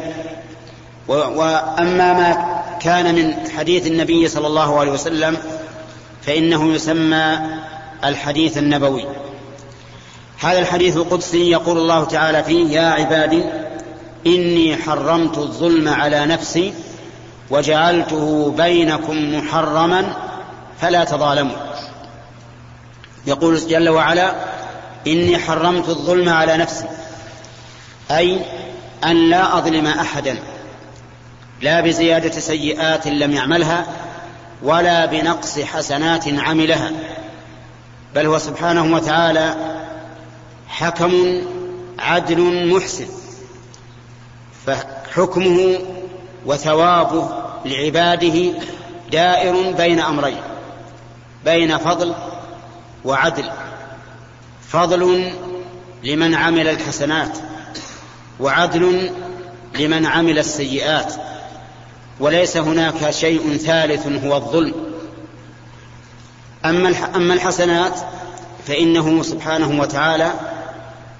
[1.08, 5.36] وأما ما كان من حديث النبي صلى الله عليه وسلم
[6.22, 7.38] فإنه يسمى
[8.04, 9.04] الحديث النبوي.
[10.40, 13.44] هذا الحديث القدسي يقول الله تعالى فيه يا عبادي
[14.26, 16.74] إني حرمت الظلم على نفسي
[17.50, 20.16] وجعلته بينكم محرما
[20.80, 21.56] فلا تظالموا.
[23.26, 24.34] يقول جل وعلا
[25.06, 26.84] إني حرمت الظلم على نفسي
[28.10, 28.40] أي
[29.04, 30.38] أن لا أظلم أحدا
[31.62, 33.86] لا بزيادة سيئات لم يعملها
[34.62, 36.90] ولا بنقص حسنات عملها
[38.14, 39.75] بل هو سبحانه وتعالى
[40.68, 41.42] حكم
[41.98, 43.06] عدل محسن
[44.66, 45.78] فحكمه
[46.46, 47.28] وثوابه
[47.64, 48.52] لعباده
[49.12, 50.40] دائر بين أمرين
[51.44, 52.14] بين فضل
[53.04, 53.50] وعدل.
[54.68, 55.32] فضل
[56.04, 57.38] لمن عمل الحسنات
[58.40, 59.10] وعدل
[59.74, 61.14] لمن عمل السيئات
[62.20, 64.74] وليس هناك شيء ثالث هو الظلم.
[66.64, 68.00] أما الحسنات
[68.66, 70.32] فإنه سبحانه وتعالى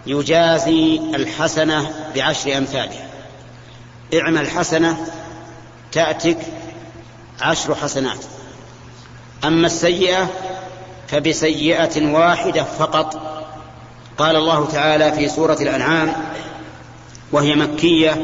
[0.07, 3.07] يجازي الحسنة بعشر أمثالها.
[4.15, 4.97] اعمل حسنة
[5.93, 6.39] تأتك
[7.41, 8.19] عشر حسنات.
[9.45, 10.29] أما السيئة
[11.09, 13.23] فبسيئة واحدة فقط.
[14.19, 16.13] قال الله تعالى في سورة الأنعام
[17.33, 18.23] وهي مكية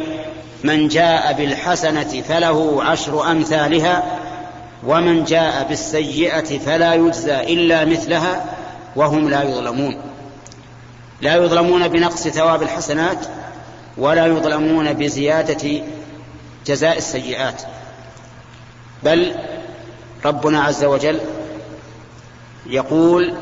[0.64, 4.18] من جاء بالحسنة فله عشر أمثالها
[4.86, 8.44] ومن جاء بالسيئة فلا يجزى إلا مثلها
[8.96, 9.96] وهم لا يظلمون.
[11.22, 13.26] لا يظلمون بنقص ثواب الحسنات
[13.98, 15.82] ولا يظلمون بزيادة
[16.66, 17.62] جزاء السيئات.
[19.02, 19.34] بل
[20.24, 21.20] ربنا عز وجل
[22.66, 23.34] يقول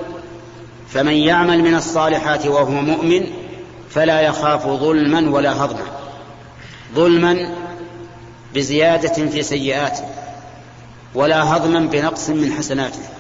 [0.89, 3.27] فمن يعمل من الصالحات وهو مؤمن
[3.91, 5.87] فلا يخاف ظلما ولا هضما.
[6.95, 7.55] ظلما
[8.55, 10.05] بزيادة في سيئاته
[11.15, 13.20] ولا هضما بنقص من حسناته.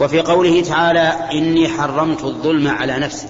[0.00, 3.26] وفي قوله تعالى إني حرمت الظلم على نفسي.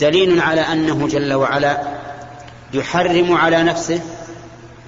[0.00, 1.82] دليل على أنه جل وعلا
[2.74, 4.00] يحرم على نفسه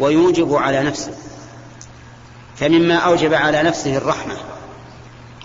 [0.01, 1.13] ويوجب على نفسه
[2.57, 4.35] فمما أوجب على نفسه الرحمة.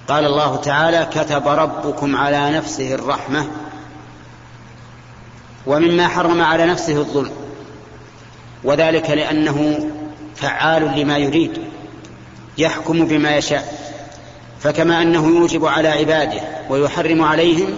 [0.07, 3.47] قال الله تعالى كتب ربكم على نفسه الرحمة
[5.65, 7.31] ومما حرم على نفسه الظلم
[8.63, 9.89] وذلك لأنه
[10.35, 11.61] فعال لما يريد
[12.57, 13.89] يحكم بما يشاء.
[14.59, 17.75] فكما أنه يوجب على عباده ويحرم عليهم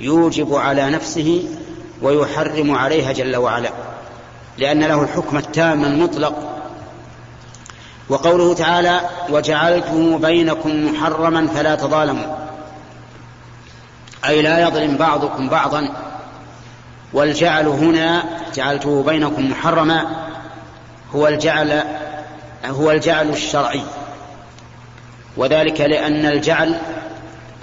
[0.00, 1.44] يوجب على نفسه
[2.02, 3.70] ويحرم عليها جل وعلا
[4.58, 6.34] لأن له الحكم التام المطلق.
[8.08, 12.36] وقوله تعالى وجعلته بينكم محرما فلا تظالموا
[14.28, 15.92] أي لا يظلم بعضكم بعضا.
[17.12, 20.26] والجعل هنا جعلته بينكم محرما
[21.14, 21.82] هو الجعل
[22.66, 23.82] هو الجعل الشرعي.
[25.36, 26.78] وذلك لأن الجعل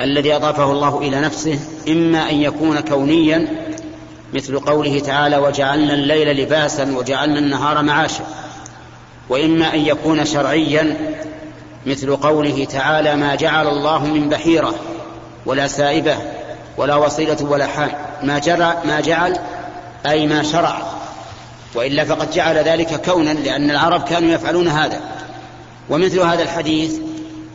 [0.01, 3.47] الذي أضافه الله إلى نفسه إما أن يكون كونيا
[4.33, 8.23] مثل قوله تعالى وجعلنا الليل لباسا وجعلنا النهار معاشا
[9.29, 10.97] وإما أن يكون شرعيا
[11.85, 14.75] مثل قوله تعالى ما جعل الله من بحيرة
[15.45, 16.17] ولا سائبة
[16.77, 17.91] ولا وصيلة ولا حام
[18.23, 19.37] ما, جرى ما جعل
[20.05, 20.81] أي ما شرع.
[21.75, 25.01] وإلا فقد جعل ذلك كونا لأن العرب كانوا يفعلون هذا.
[25.89, 26.99] ومثل هذا الحديث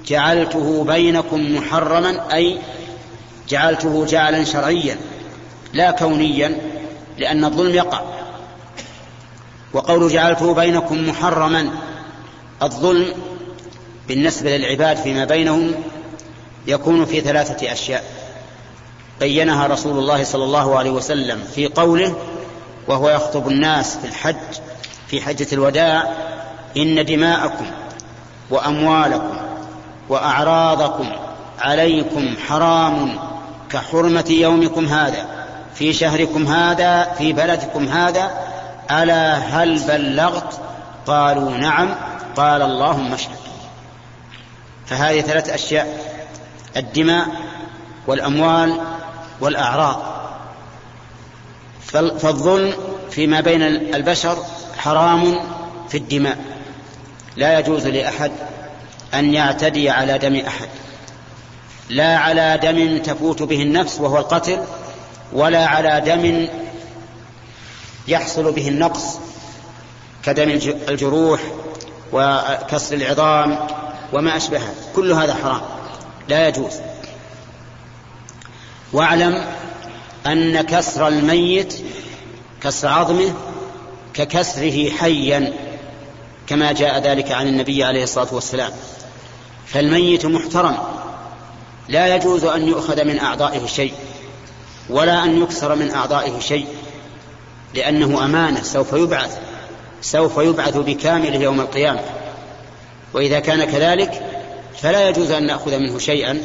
[0.07, 2.59] جعلته بينكم محرما أي
[3.49, 4.97] جعلته جعلا شرعيا
[5.73, 6.61] لا كونيا
[7.19, 8.01] لأن الظلم يقع.
[9.73, 11.71] وقول جعلته بينكم محرما
[12.63, 13.15] الظلم
[14.09, 15.75] بالنسبة للعباد فيما بينهم
[16.67, 18.05] يكون في ثلاثة أشياء.
[19.21, 22.17] بينها رسول الله صلى الله عليه وسلم في قوله
[22.89, 24.37] وهو يخطب الناس في الحج
[25.09, 26.13] في حجة الوداع
[26.77, 27.67] إن دماءكم
[28.51, 29.42] وأموالكم
[30.09, 31.09] وأعراضكم
[31.61, 33.19] عليكم حرام
[33.71, 35.27] كحرمة يومكم هذا
[35.75, 38.31] في شهركم هذا في بلدكم هذا
[38.91, 40.61] ألا هل بلغت؟
[41.07, 41.95] قالوا نعم
[42.37, 43.37] قال اللهم اشهد.
[44.87, 45.99] فهذه ثلاث أشياء
[46.77, 47.27] الدماء
[48.07, 48.81] والأموال
[49.41, 50.03] والأعراض.
[52.19, 52.75] فالظلم
[53.11, 53.63] فيما بين
[53.95, 54.37] البشر
[54.79, 55.41] حرام
[55.89, 56.39] في الدماء
[57.37, 58.33] لا يجوز لأحد
[59.15, 60.69] أن يعتدي على دم أحد.
[61.89, 64.61] لا على دم تفوت به النفس وهو القتل
[65.33, 66.49] ولا على دم
[68.09, 69.19] يحصل به النقص
[70.23, 70.51] كدم
[70.89, 71.41] الجروح
[72.13, 73.67] وكسر العظام
[74.13, 74.75] وما أشبهه.
[74.97, 75.61] كل هذا حرام.
[76.29, 76.73] لا يجوز.
[78.93, 79.45] واعلم
[80.27, 81.75] أن كسر الميت
[82.61, 83.35] كسر عظمه
[84.15, 85.53] ككسره حيا
[86.47, 88.73] كما جاء ذلك عن النبي عليه الصلاة والسلام.
[89.67, 90.77] فالميت محترم
[91.89, 93.93] لا يجوز أن يؤخذ من أعضائه شيء
[94.91, 96.67] ولا أن يكسر من أعضائه شيء
[97.75, 99.39] لأنه أمانة سوف يبعث
[100.03, 102.01] سوف يبعث بكامله يوم القيامة.
[103.15, 104.23] وإذا كان كذلك
[104.83, 106.43] فلا يجوز أن نأخذ منه شيئا.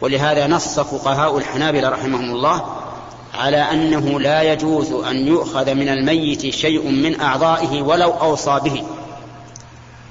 [0.00, 2.76] ولهذا نص فقهاء الحنابلة رحمهم الله
[3.34, 8.84] على أنه لا يجوز أن يؤخذ من الميت شيء من أعضائه ولو أوصى به.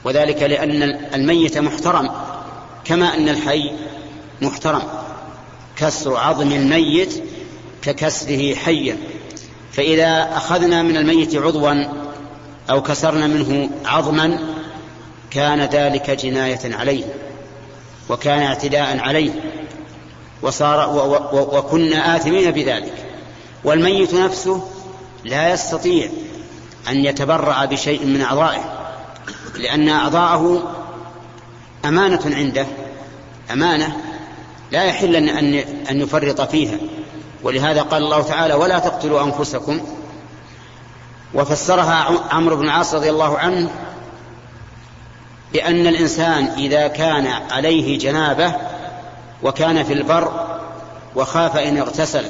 [0.04, 2.10] وذلك لأن الميت محترم.
[2.86, 3.72] كما أن الحي
[4.42, 4.82] محترم.
[5.78, 7.24] كسر عظم الميت
[7.82, 8.98] ككسره حيا.
[9.72, 11.86] فإذا أخذنا من الميت عضوا
[12.70, 14.40] أو كسرنا منه عظما
[15.32, 17.04] كان ذلك جناية عليه
[18.10, 19.32] وكان اعتداء عليه
[20.42, 21.00] وصار و
[21.38, 22.94] و وكنا آثمين بذلك.
[23.64, 24.68] والميت نفسه
[25.24, 26.10] لا يستطيع
[26.90, 28.84] أن يتبرع بشيء من أعضائه
[29.56, 30.74] لأن أعضاءه
[31.86, 32.66] أمانة عنده
[33.52, 33.98] أمانة
[34.72, 35.54] لا يحل أن
[35.90, 36.78] أن يفرط فيها.
[37.44, 39.82] ولهذا قال الله تعالى ولا تقتلوا أنفسكم.
[41.34, 43.70] وفسرها عمرو بن العاص رضي الله عنه
[45.54, 48.54] بأن الإنسان إذا كان عليه جنابة
[49.44, 50.58] وكان في البر
[51.16, 52.26] وخاف إن اغتسل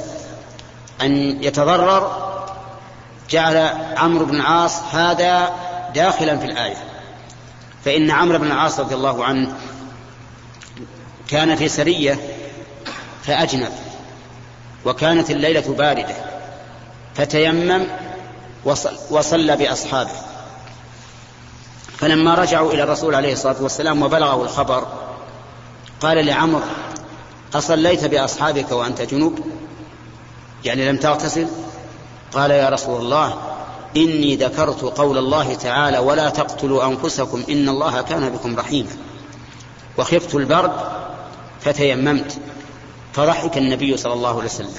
[1.02, 2.24] أن يتضرر
[3.30, 3.56] جعل
[3.96, 5.50] عمرو بن العاص هذا
[5.94, 6.76] داخلا في الآية.
[7.84, 9.54] فإن عمرو بن العاص رضي الله عنه
[11.28, 12.18] كان في سرية
[13.22, 13.72] فأجنب
[14.84, 16.14] وكانت الليلة باردة
[17.14, 17.86] فتيمم
[18.64, 20.10] وصل وصلى بأصحابه.
[21.98, 24.86] فلما رجعوا إلى الرسول عليه الصلاة والسلام وبلغه الخبر
[26.00, 26.62] قال لعمر
[27.54, 29.40] أصليت بأصحابك وأنت جنوب؟
[30.64, 31.48] يعني لم تغتسل
[32.32, 33.53] قال يا رسول الله
[33.96, 38.90] إني ذكرت قول الله تعالى ولا تقتلوا أنفسكم إن الله كان بكم رحيما.
[39.98, 40.72] وخفت البرد
[41.60, 42.38] فتيممت
[43.12, 44.74] فضحك النبي صلى الله عليه وسلم.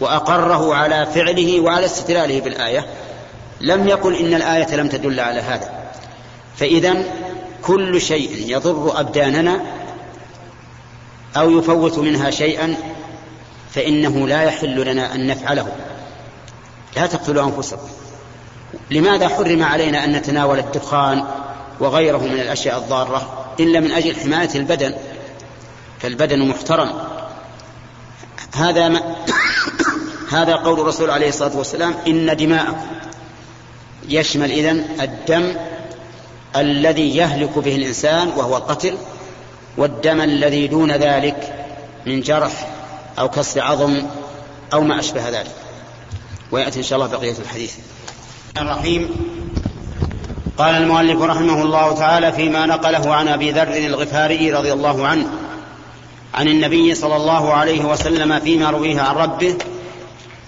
[0.00, 2.86] وأقره على فعله وعلى استدلاله بالآية.
[3.60, 5.92] لم يقل إن الآية لم تدل على هذا.
[6.56, 7.04] فإذا
[7.62, 9.60] كل شيء يضر أبداننا
[11.36, 12.74] أو يفوت منها شيئا
[13.70, 15.72] فإنه لا يحل لنا أن نفعله.
[16.96, 17.88] لا تقتلوا أنفسكم.
[18.90, 21.24] لماذا حرم علينا أن نتناول الدخان
[21.80, 24.94] وغيره من الأشياء الضارة إلا من أجل حماية البدن؟
[26.00, 26.92] فالبدن محترم.
[28.54, 29.16] هذا ما
[30.38, 32.86] هذا قول الرسول عليه الصلاة والسلام إن دماءكم
[34.08, 35.54] يشمل إذن الدم
[36.56, 38.96] الذي يهلك به الإنسان وهو القتل
[39.76, 41.66] والدم الذي دون ذلك
[42.06, 42.68] من جرح
[43.18, 44.02] أو كسر عظم
[44.72, 45.54] أو ما أشبه ذلك.
[46.50, 47.74] ويأتي إن شاء الله بقية الحديث.
[48.56, 49.08] الرحيم.
[50.58, 55.26] قال المؤلف رحمه الله تعالى فيما نقله عن أبي ذر الغفاري رضي الله عنه
[56.34, 59.56] عن النبي صلى الله عليه وسلم فيما رويه عن ربه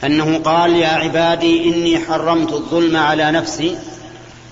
[0.05, 3.77] أنه قال يا عبادي إني حرمت الظلم على نفسي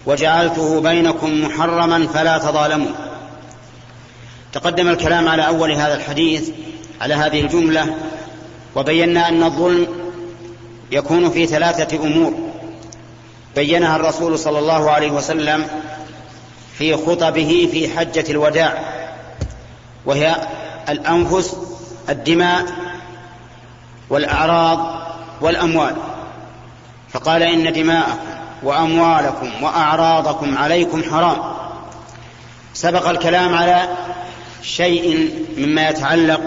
[0.06, 2.92] وجعلته بينكم محرما فلا تظالموا.
[4.52, 6.50] تقدم الكلام على أول هذا الحديث
[7.00, 7.94] على هذه الجملة
[8.74, 9.86] وبينا أن الظلم
[10.92, 12.47] يكون في ثلاثة أمور.
[13.58, 15.66] بينها الرسول صلى الله عليه وسلم
[16.78, 18.82] في خطبه في حجة الوداع
[20.06, 20.36] وهي
[20.88, 21.56] الأنفس
[22.08, 22.64] الدماء
[24.10, 25.00] والأعراض
[25.40, 25.96] والأموال.
[27.12, 28.18] فقال إن دماءكم
[28.62, 31.38] وأموالكم وأعراضكم عليكم حرام.
[32.74, 33.88] سبق الكلام على
[34.62, 36.40] شيء مما يتعلق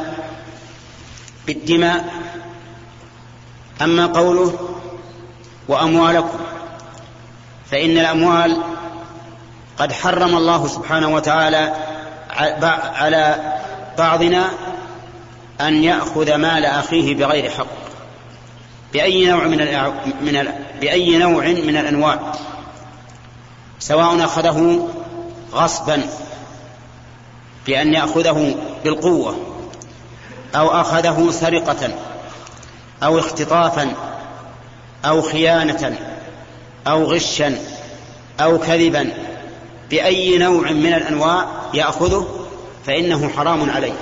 [1.47, 2.05] بالدماء
[3.81, 4.77] أما قوله
[5.67, 6.50] وأموالكم.
[7.71, 8.61] فإن الأموال
[9.77, 11.73] قد حرم الله سبحانه وتعالى
[12.95, 13.35] على
[13.97, 14.49] بعضنا
[15.61, 17.67] أن يأخذ مال أخيه بغير حق.
[18.93, 19.57] بأي نوع من
[20.21, 20.47] من
[20.81, 22.19] بأي نوع من الأنواع.
[23.79, 24.89] سواء أخذه
[25.53, 26.03] غصبا
[27.65, 29.35] بأن يأخذه بالقوة
[30.55, 31.89] أو أخذه سرقة
[33.03, 33.93] أو اختطافا
[35.05, 35.97] أو خيانة.
[36.87, 37.57] أو غشا
[38.39, 39.13] أو كذبا
[39.89, 42.47] بأي نوع من الأنواع يأخذه
[42.85, 43.93] فإنه حرام عليه.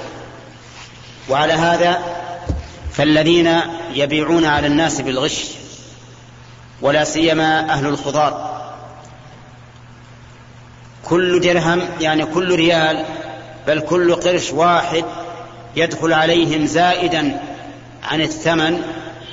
[1.30, 2.02] وعلى هذا
[2.92, 3.60] فالذين
[3.94, 5.46] يبيعون على الناس بالغش
[6.82, 8.60] ولا سيما أهل الخضار
[11.06, 13.06] كل درهم يعني كل ريال
[13.68, 15.06] بل كل قرش واحد
[15.76, 17.42] يدخل عليهم زائدا
[18.04, 18.82] عن الثمن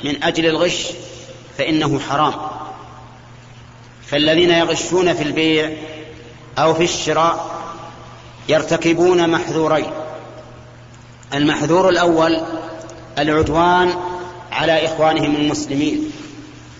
[0.05, 0.87] من أجل الغش
[1.59, 2.35] فإنه حرام.
[4.11, 5.73] فالذين يغشون في البيع
[6.59, 7.57] أو في الشراء
[8.49, 9.91] يرتكبون محذورين.
[11.35, 12.41] المحذور الأول
[13.19, 13.95] العدوان
[14.53, 16.13] على إخوانهم المسلمين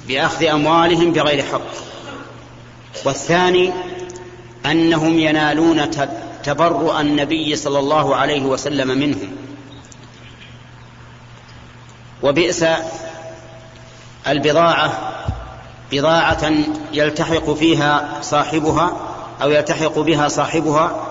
[0.09, 1.73] بأخذ أموالهم بغير حق.
[3.05, 3.73] والثاني
[4.67, 5.91] أنهم ينالون
[6.45, 9.37] تبرؤ النبي صلى الله عليه وسلم منهم.
[12.23, 12.65] وبئس
[14.27, 15.16] البضاعة
[15.93, 16.53] بضاعة
[16.93, 18.97] يلتحق فيها صاحبها
[19.43, 21.07] أو يلتحق بها صاحبها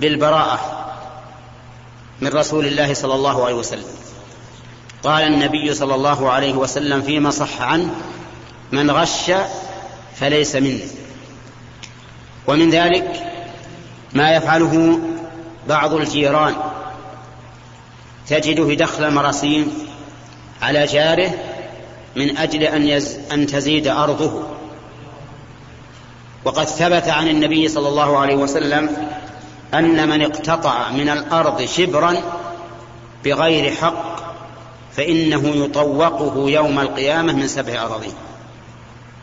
[0.00, 0.60] بالبراءة
[2.20, 3.84] من رسول الله صلى الله عليه وسلم.
[5.02, 7.90] قال النبي صلى الله عليه وسلم فيما صح عنه
[8.72, 9.32] من غش
[10.16, 10.88] فليس مني.
[12.46, 13.26] ومن ذلك
[14.12, 15.00] ما يفعله
[15.68, 16.54] بعض الجيران
[18.28, 19.88] تجده دخل المراسيم
[20.62, 21.30] على جاره
[22.16, 24.42] من أجل أن, يز أن تزيد أرضه.
[26.44, 29.08] وقد ثبت عن النبي صلى الله عليه وسلم
[29.74, 32.16] أن من اقتطع من الأرض شبرا
[33.24, 34.20] بغير حق
[34.92, 38.12] فإنه يطوقه يوم القيامة من سبع أراضين.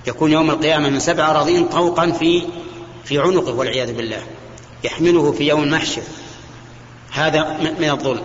[0.08, 2.44] يكون يوم القيامة من سبع أراضين طوقا في
[3.04, 4.22] في عنقه والعياذ بالله.
[4.84, 6.02] يحمله في يوم المحشر.
[7.12, 8.24] هذا من الظلم.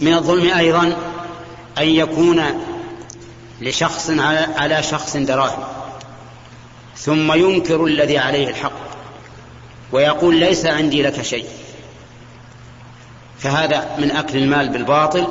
[0.00, 0.96] من الظلم أيضا
[1.78, 2.42] أن يكون
[3.60, 4.10] لشخص
[4.56, 5.64] على شخص دراهم.
[6.96, 8.86] ثم ينكر الذي عليه الحق
[9.92, 11.46] ويقول ليس عندي لك شيء.
[13.38, 15.26] فهذا من أكل المال بالباطل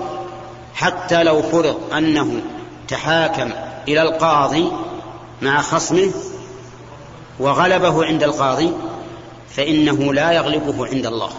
[0.76, 2.42] حتى لو فرض أنه
[2.88, 3.52] تحاكم
[3.88, 4.72] إلى القاضي
[5.42, 6.12] مع خصمه
[7.40, 8.72] وغلبه عند القاضي
[9.50, 11.30] فإنه لا يغلبه عند الله.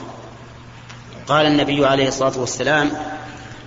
[1.29, 2.93] قال النبي عليه الصلاة والسلام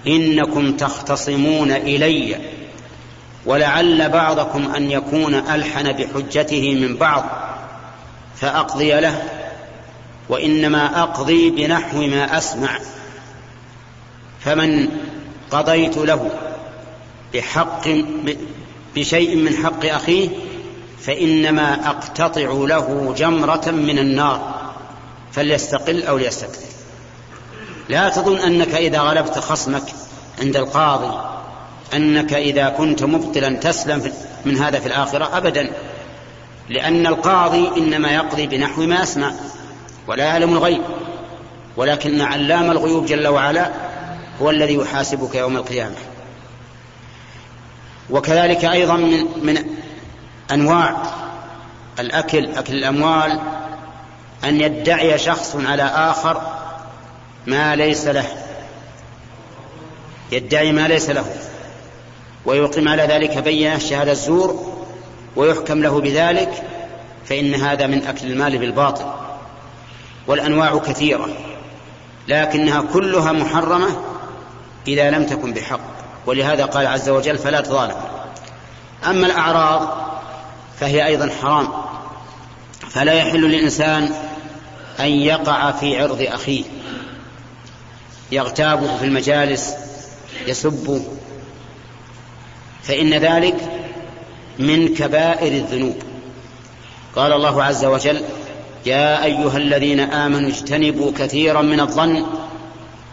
[0.08, 2.38] إنكم تختصمون إلي
[3.50, 7.26] ولعل بعضكم أن يكون ألحن بحجته من بعض
[8.36, 9.24] فأقضي له
[10.30, 12.80] وإنما أقضي بنحو ما أسمع.
[14.40, 14.90] فمن
[15.52, 16.32] قضيت له
[17.34, 17.88] بحق
[18.96, 20.30] بشيء من حق أخيه
[21.02, 24.72] فإنما أقتطع له جمرة من النار
[25.32, 26.68] فليستقل أو ليستكثر.
[27.90, 29.84] لا تظن أنك إذا غلبت خصمك
[30.42, 31.39] عند القاضي
[31.94, 34.12] أنك إذا كنت مبطلا تسلم
[34.46, 35.72] من هذا في الآخرة أبدا.
[36.70, 39.32] لأن القاضي إنما يقضي بنحو ما يسمع
[40.08, 40.82] ولا يعلم الغيب.
[41.78, 43.72] ولكن علام الغيوب جل وعلا
[44.42, 45.96] هو الذي يحاسبك يوم القيامة.
[48.10, 49.66] وكذلك أيضا من, من
[50.52, 50.98] أنواع
[52.00, 53.40] الأكل أكل الأموال
[54.44, 56.42] أن يدعي شخص على آخر
[57.48, 58.26] ما ليس له.
[60.32, 61.26] يدعي ما ليس له.
[62.46, 64.74] ويقيم على ذلك بينة شهادة الزور
[65.36, 66.64] ويحكم له بذلك
[67.26, 69.06] فإن هذا من أكل المال بالباطل
[70.28, 71.30] والأنواع كثيرة
[72.28, 73.88] لكنها كلها محرمة
[74.88, 75.80] إذا لم تكن بحق
[76.26, 77.96] ولهذا قال عز وجل فلا تظالم.
[79.06, 80.10] أما الأعراض
[80.80, 81.68] فهي أيضا حرام
[82.90, 84.12] فلا يحل للإنسان
[85.00, 86.64] أن يقع في عرض أخيه
[88.32, 89.74] يغتابه في المجالس
[90.48, 91.02] يسبه
[92.84, 93.56] فإن ذلك
[94.60, 95.96] من كبائر الذنوب.
[97.16, 98.22] قال الله عز وجل
[98.86, 102.26] يا أيها الذين آمنوا اجتنبوا كثيرا من الظن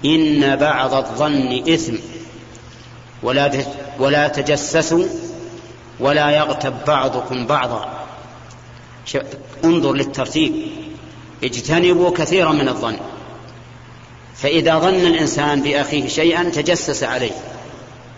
[0.04, 1.94] إن بعض الظن إثم.
[3.98, 5.04] ولا تجسسوا
[6.00, 8.06] ولا يغتب بعضكم بعضا.
[9.64, 10.52] انظر للترتيب.
[11.44, 12.96] اجتنبوا كثيرا من الظن.
[14.34, 17.32] فإذا ظن الإنسان بأخيه شيئا تجسس عليه.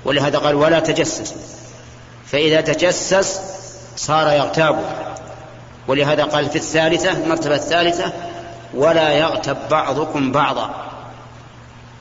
[0.04, 1.34] ولهذا قال ولا تجسس.
[2.26, 3.40] فإذا تجسس
[3.96, 4.78] صار يغتاب.
[5.88, 8.12] ولهذا قال في الثالثة المرتبة الثالثة
[8.74, 10.74] ولا يغتب بعضكم بعضا.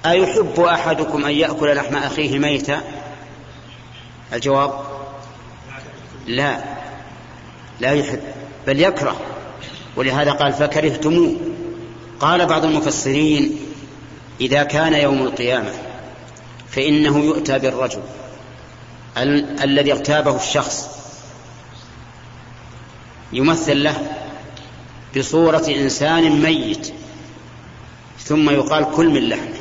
[0.06, 2.82] أيحب أحدكم أن يأكل لحم أخيه ميتا؟
[4.34, 4.74] الجواب
[6.28, 6.58] لا.
[7.80, 8.20] لا يحب
[8.68, 9.16] بل يكره.
[9.96, 11.36] ولهذا قال فكرهتموه.
[12.20, 13.60] قال بعض المفسرين
[14.42, 15.87] إذا كان يوم القيامة
[16.72, 18.02] فإنه يؤتى بالرجل
[19.18, 20.90] ال- الذي اغتابه الشخص.
[23.34, 24.12] يمثل له
[25.18, 26.94] بصورة إنسان ميت
[28.20, 29.58] ثم يقال كل من لحمه.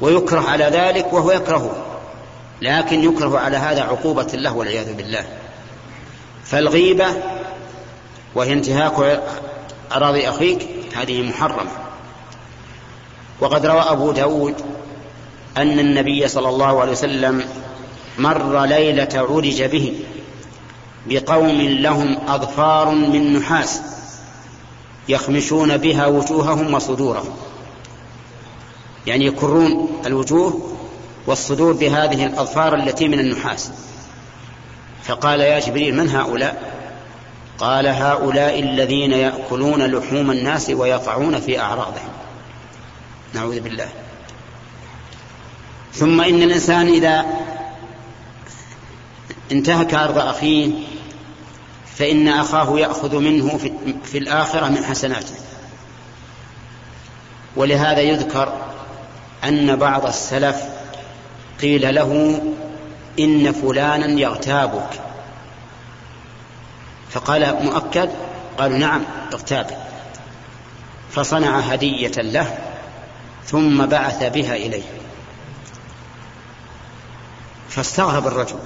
[0.00, 1.86] ويكره على ذلك وهو يكرهه
[2.62, 5.24] لكن يكره على هذا عقوبة له والعياذ بالله.
[6.44, 7.06] فالغيبة
[8.34, 9.22] وهي انتهاك
[9.92, 11.70] أراضي أخيك هذه محرمة.
[13.40, 14.54] وقد روى أبو داود
[15.56, 17.44] أن النبي صلى الله عليه وسلم
[18.18, 19.94] مر ليلة عرج به
[21.06, 23.80] بقوم لهم أظفار من نحاس
[25.08, 27.34] يخمشون بها وجوههم وصدورهم.
[29.06, 30.76] يعني يكرون الوجوه
[31.26, 33.70] والصدور بهذه الأظفار التي من النحاس.
[35.04, 36.80] فقال يا جبريل من هؤلاء؟
[37.58, 42.10] قال هؤلاء الذين يأكلون لحوم الناس ويقعون في أعراضهم.
[43.34, 43.88] نعوذ بالله.
[45.94, 47.24] ثم إن الإنسان إذا
[49.52, 50.70] انتهك أرض أخيه
[51.96, 53.58] فإن أخاه يأخذ منه
[54.04, 55.34] في الآخرة من حسناته.
[57.56, 58.52] ولهذا يذكر
[59.44, 60.62] أن بعض السلف
[61.60, 62.42] قيل له
[63.20, 65.00] إن فلانا يغتابك.
[67.10, 68.10] فقال مؤكد
[68.58, 69.78] قالوا نعم اغتابك
[71.10, 72.58] فصنع هدية له
[73.46, 74.82] ثم بعث بها إليه.
[77.70, 78.56] فاستغرب الرجل.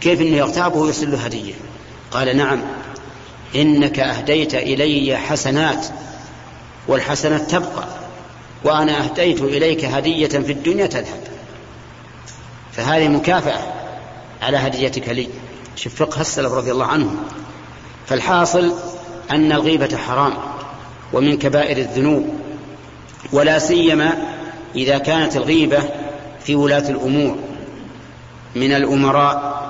[0.00, 1.54] كيف إنه يغتابه ويرسل له هدية؟
[2.10, 2.62] قال نعم.
[3.54, 5.86] إنك أهديت إلي حسنات
[6.88, 7.84] والحسنات تبقى
[8.64, 11.20] وأنا أهديت إليك هدية في الدنيا تذهب.
[12.72, 13.72] فهذه مكافأة
[14.42, 15.28] على هديتك لي.
[15.76, 17.16] شوف فقه السلف رضي الله عنهم.
[18.06, 18.74] فالحاصل
[19.30, 20.32] أن الغيبة حرام
[21.12, 22.28] ومن كبائر الذنوب
[23.32, 24.12] ولا سيما
[24.74, 25.82] إذا كانت الغيبة
[26.44, 27.38] في ولاة الأمور.
[28.54, 29.64] من الأمراء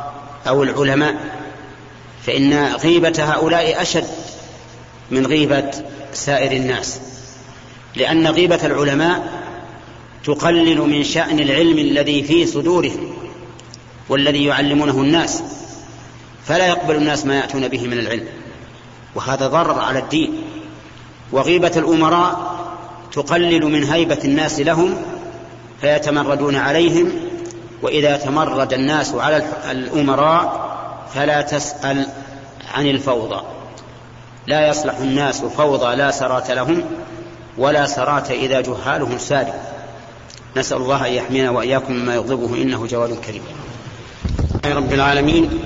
[0.48, 1.14] أو العلماء
[2.26, 4.06] فإن غيبة هؤلاء أشد
[5.10, 5.70] من غيبة
[6.12, 7.00] سائر الناس
[7.96, 9.44] لأن غيبة العلماء
[10.24, 13.14] تقلل من شأن العلم الذي في صدورهم
[14.08, 15.42] والذي يعلمونه الناس
[16.46, 18.26] فلا يقبل الناس ما يأتون به من العلم
[19.14, 20.42] وهذا ضرر على الدين
[21.32, 22.54] وغيبة الأمراء
[23.12, 25.02] تقلل من هيبة الناس لهم
[25.80, 27.12] فيتمردون عليهم
[27.82, 30.74] وإذا تمرد الناس على الأمراء
[31.14, 32.06] فلا تسأل
[32.74, 33.42] عن الفوضى.
[34.46, 36.82] لا يصلح الناس فوضى لا سرات لهم
[37.58, 39.54] ولا سرات إذا جهالهم سادوا
[40.56, 43.42] نسأل الله أن يحمينا وإياكم مما يغضبه إنه جواد كريم.
[44.64, 45.60] رب العالمين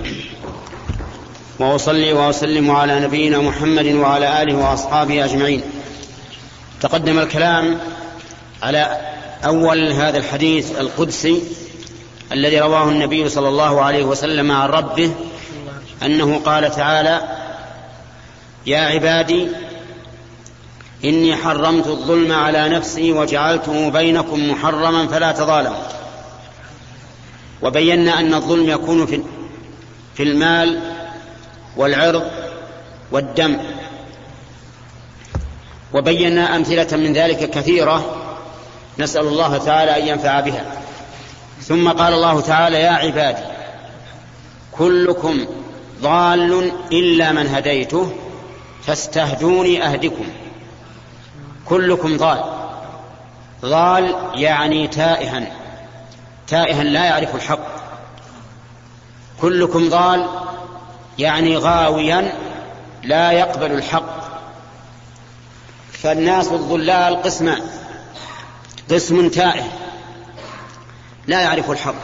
[1.58, 5.62] وأصلي وأسلم على نبينا محمد وعلى آله وأصحابه أجمعين.
[6.80, 7.78] تقدم الكلام
[8.62, 9.00] على
[9.44, 11.42] أول هذا الحديث القدسي
[12.32, 15.14] الذي رواه النبي صلى الله عليه وسلم عن ربه
[16.02, 17.20] أنه قال تعالى
[18.66, 19.48] يا عبادي
[21.04, 25.82] إني حرمت الظلم على نفسي وجعلته بينكم محرما فلا تظالموا.
[27.62, 29.22] وبينا أن الظلم يكون في
[30.14, 30.80] في المال
[31.76, 32.30] والعرض
[33.12, 33.58] والدم.
[35.94, 38.24] وبينا أمثلة من ذلك كثيرة
[38.98, 40.64] نسأل الله تعالى أن ينفع بها.
[41.62, 43.42] ثم قال الله تعالى يا عبادي
[44.72, 45.46] كلكم
[46.02, 48.12] ضال إلا من هديته
[48.82, 50.26] فاستهدوني أهدكم
[51.64, 52.44] كلكم ضال
[53.62, 55.46] ضال يعني تائها
[56.48, 57.66] تائها لا يعرف الحق
[59.40, 60.26] كلكم ضال
[61.18, 62.32] يعني غاويا
[63.02, 64.18] لا يقبل الحق
[65.92, 67.62] فالناس الضلال قسمان
[68.90, 69.87] قسم تائه
[71.28, 71.94] لا يعرف الحق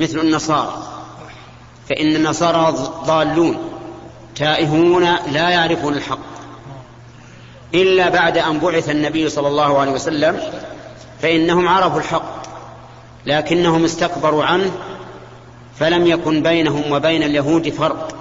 [0.00, 0.82] مثل النصارى.
[1.88, 2.72] فإن النصارى
[3.06, 3.58] ضالون
[4.36, 6.30] تائهون لا يعرفون الحق.
[7.74, 10.40] إلا بعد أن بعث النبي صلى الله عليه وسلم
[11.22, 12.42] فإنهم عرفوا الحق
[13.26, 14.70] لكنهم استكبروا عنه
[15.78, 18.14] فلم يكن بينهم وبين اليهود فرق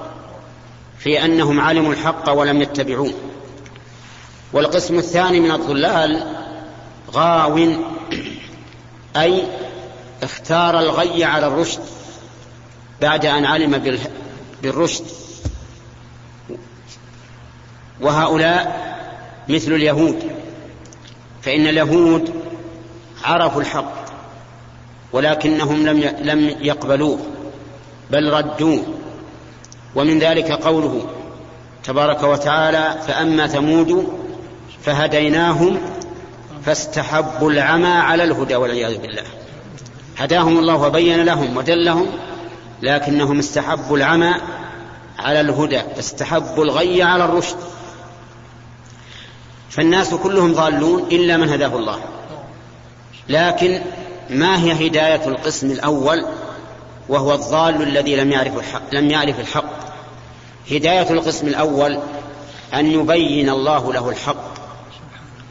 [1.00, 3.14] في أنهم علموا الحق ولم يتبعوه.
[4.54, 6.24] والقسم الثاني من الضلال
[7.14, 7.58] غاو
[9.18, 9.44] أي
[10.24, 11.82] اختار الغي على الرشد
[13.02, 14.00] بعد أن علم
[14.64, 15.06] بالرشد.
[18.02, 18.90] وهؤلاء
[19.50, 20.24] مثل اليهود
[21.42, 22.34] فإن اليهود
[23.24, 23.94] عرفوا الحق
[25.14, 27.20] ولكنهم لم لم يقبلوه
[28.12, 28.84] بل ردوه.
[29.96, 31.10] ومن ذلك قوله
[31.84, 34.20] تبارك وتعالى فأما ثمود
[34.84, 35.82] فهديناهم
[36.66, 39.39] فاستحبوا العمى على الهدى والعياذ بالله.
[40.20, 42.08] هداهم الله وبين لهم ودلهم
[42.82, 44.34] لكنهم استحبوا العمى
[45.20, 47.58] على الهدى استحبوا الغي على الرشد.
[49.70, 52.00] فالناس كلهم ضالون إلا من هداه الله.
[53.30, 53.82] لكن
[54.30, 56.26] ما هي هداية القسم الأول؟
[57.10, 59.80] وهو الضال الذي لم يعرف الحق لم يعرف الحق.
[60.72, 62.00] هداية القسم الأول
[62.74, 64.54] أن يبين الله له الحق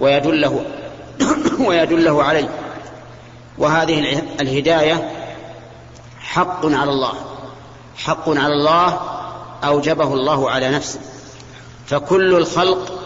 [0.00, 0.64] ويدله
[1.68, 2.67] ويدله عليه.
[3.58, 5.10] وهذه الهداية
[6.20, 7.12] حق على الله.
[7.96, 9.00] حق على الله
[9.64, 11.00] أوجبه الله على نفسه.
[11.86, 13.00] فكل الخلق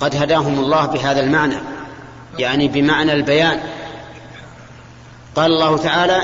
[0.00, 1.56] قد هداهم الله بهذا المعنى
[2.38, 3.60] يعني بمعنى البيان.
[5.36, 6.20] قال الله تعالى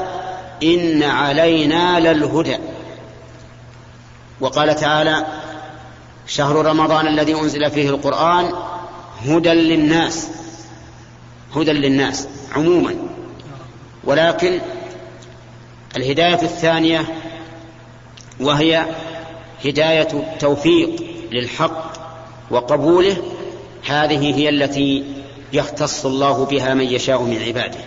[0.62, 2.58] إن علينا للهدى.
[4.40, 5.26] وقال تعالى
[6.26, 8.52] شهر رمضان الذي أنزل فيه القرآن
[9.26, 10.28] هدى للناس.
[11.56, 12.94] هدى للناس عموما.
[14.08, 14.60] ولكن
[15.96, 17.04] الهداية الثانية
[18.40, 18.86] وهي
[19.64, 20.96] هداية التوفيق
[21.32, 21.92] للحق
[22.50, 23.16] وقبوله
[23.86, 25.04] هذه هي التي
[25.52, 27.78] يختص الله بها من يشاء من عباده.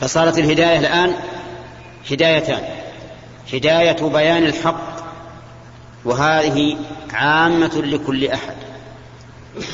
[0.00, 1.12] فصارت الهداية الآن
[2.10, 2.62] هدايتان
[3.52, 4.98] هداية بيان الحق
[6.04, 6.76] وهذه
[7.12, 8.54] عامة لكل أحد.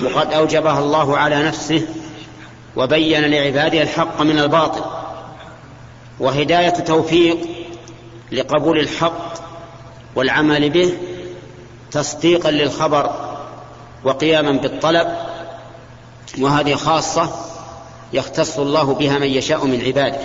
[0.02, 1.86] وقد أوجبها الله على نفسه
[2.76, 4.84] وبين لعباده الحق من الباطل
[6.20, 7.38] وهداية توفيق
[8.32, 9.34] لقبول الحق
[10.14, 10.94] والعمل به
[11.90, 13.10] تصديقا للخبر
[14.04, 15.16] وقياما بالطلب
[16.40, 17.30] وهذه خاصة
[18.12, 20.20] يختص الله بها من يشاء من عباده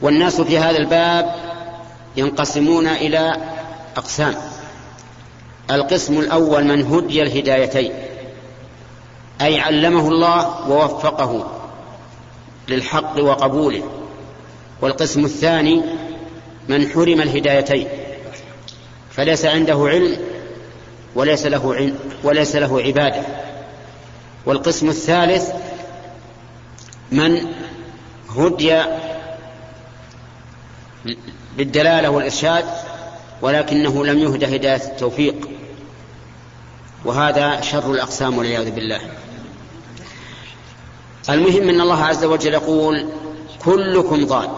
[0.00, 1.34] والناس في هذا الباب
[2.16, 3.36] ينقسمون إلى
[3.96, 4.34] أقسام
[5.70, 7.92] القسم الأول من هدي الهدايتين
[9.40, 11.52] أي علمه الله ووفقه
[12.68, 13.82] للحق وقبوله.
[14.80, 15.82] والقسم الثاني
[16.68, 17.88] من حرم الهدايتين
[19.10, 20.16] فليس عنده علم
[21.14, 23.22] وليس له علم وليس له عبادة.
[24.46, 25.50] والقسم الثالث
[27.12, 27.46] من
[28.36, 28.82] هدي
[31.56, 32.64] بالدلالة والإرشاد
[33.42, 35.48] ولكنه لم يهد هداية التوفيق.
[37.04, 39.00] وهذا شر الأقسام والعياذ بالله.
[41.30, 43.08] المهم أن الله عز وجل يقول
[43.64, 44.48] كلكم ضال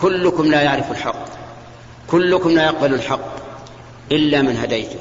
[0.00, 1.24] كلكم لا يعرف الحق
[2.10, 3.32] كلكم لا يقبل الحق
[4.12, 4.98] إلا من هديته.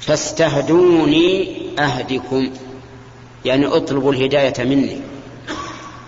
[0.00, 2.50] فاستهدوني أهدكم
[3.44, 5.00] يعني أطلبوا الهداية مني.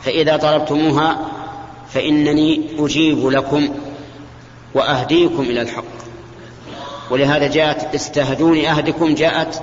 [0.03, 1.18] فإذا طلبتموها
[1.95, 3.68] فإنني أجيب لكم
[4.74, 5.85] وأهديكم إلى الحق.
[7.11, 9.62] ولهذا جاءت استهدوني أهدكم جاءت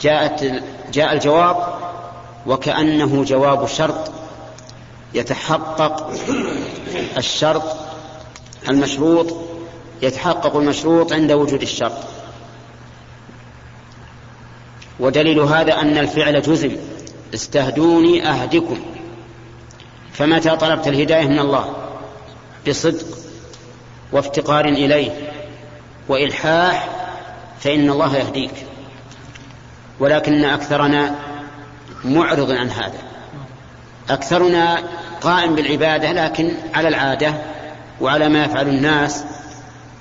[0.00, 1.83] جاءت جاء الجواب
[2.46, 4.12] وكأنه جواب شرط
[5.14, 6.10] يتحقق
[7.16, 7.76] الشرط
[8.68, 9.36] المشروط
[10.02, 11.98] يتحقق المشروط عند وجود الشرط.
[15.00, 16.76] ودليل هذا أن الفعل جزم.
[17.34, 18.80] استهدوني أهدكم.
[20.12, 21.74] فمتى طلبت الهداية من الله؟
[22.68, 23.18] بصدق
[24.12, 25.32] وافتقار إليه
[26.08, 26.88] وإلحاح
[27.60, 28.66] فإن الله يهديك.
[30.00, 31.14] ولكن أكثرنا
[32.04, 32.98] معرض عن هذا.
[34.10, 34.78] أكثرنا
[35.20, 37.34] قائم بالعبادة لكن على العادة
[38.00, 39.24] وعلى ما يفعل الناس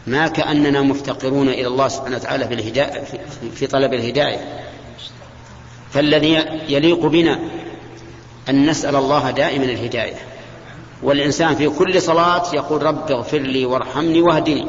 [0.08, 3.04] ما كأننا مفتقرون إلى الله سبحانه وتعالى في, الهداية
[3.56, 4.39] في طلب الهداية.
[5.91, 7.39] فالذي يليق بنا
[8.49, 10.16] أن نسأل الله دائما الهداية.
[11.04, 14.66] والإنسان في كل صلاة يقول رب اغفر لي وارحمني واهدني.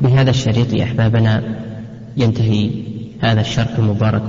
[0.00, 1.42] بهذا الشريط يا أحبابنا
[2.16, 2.70] ينتهي
[3.20, 4.22] هذا الشرح المبارك.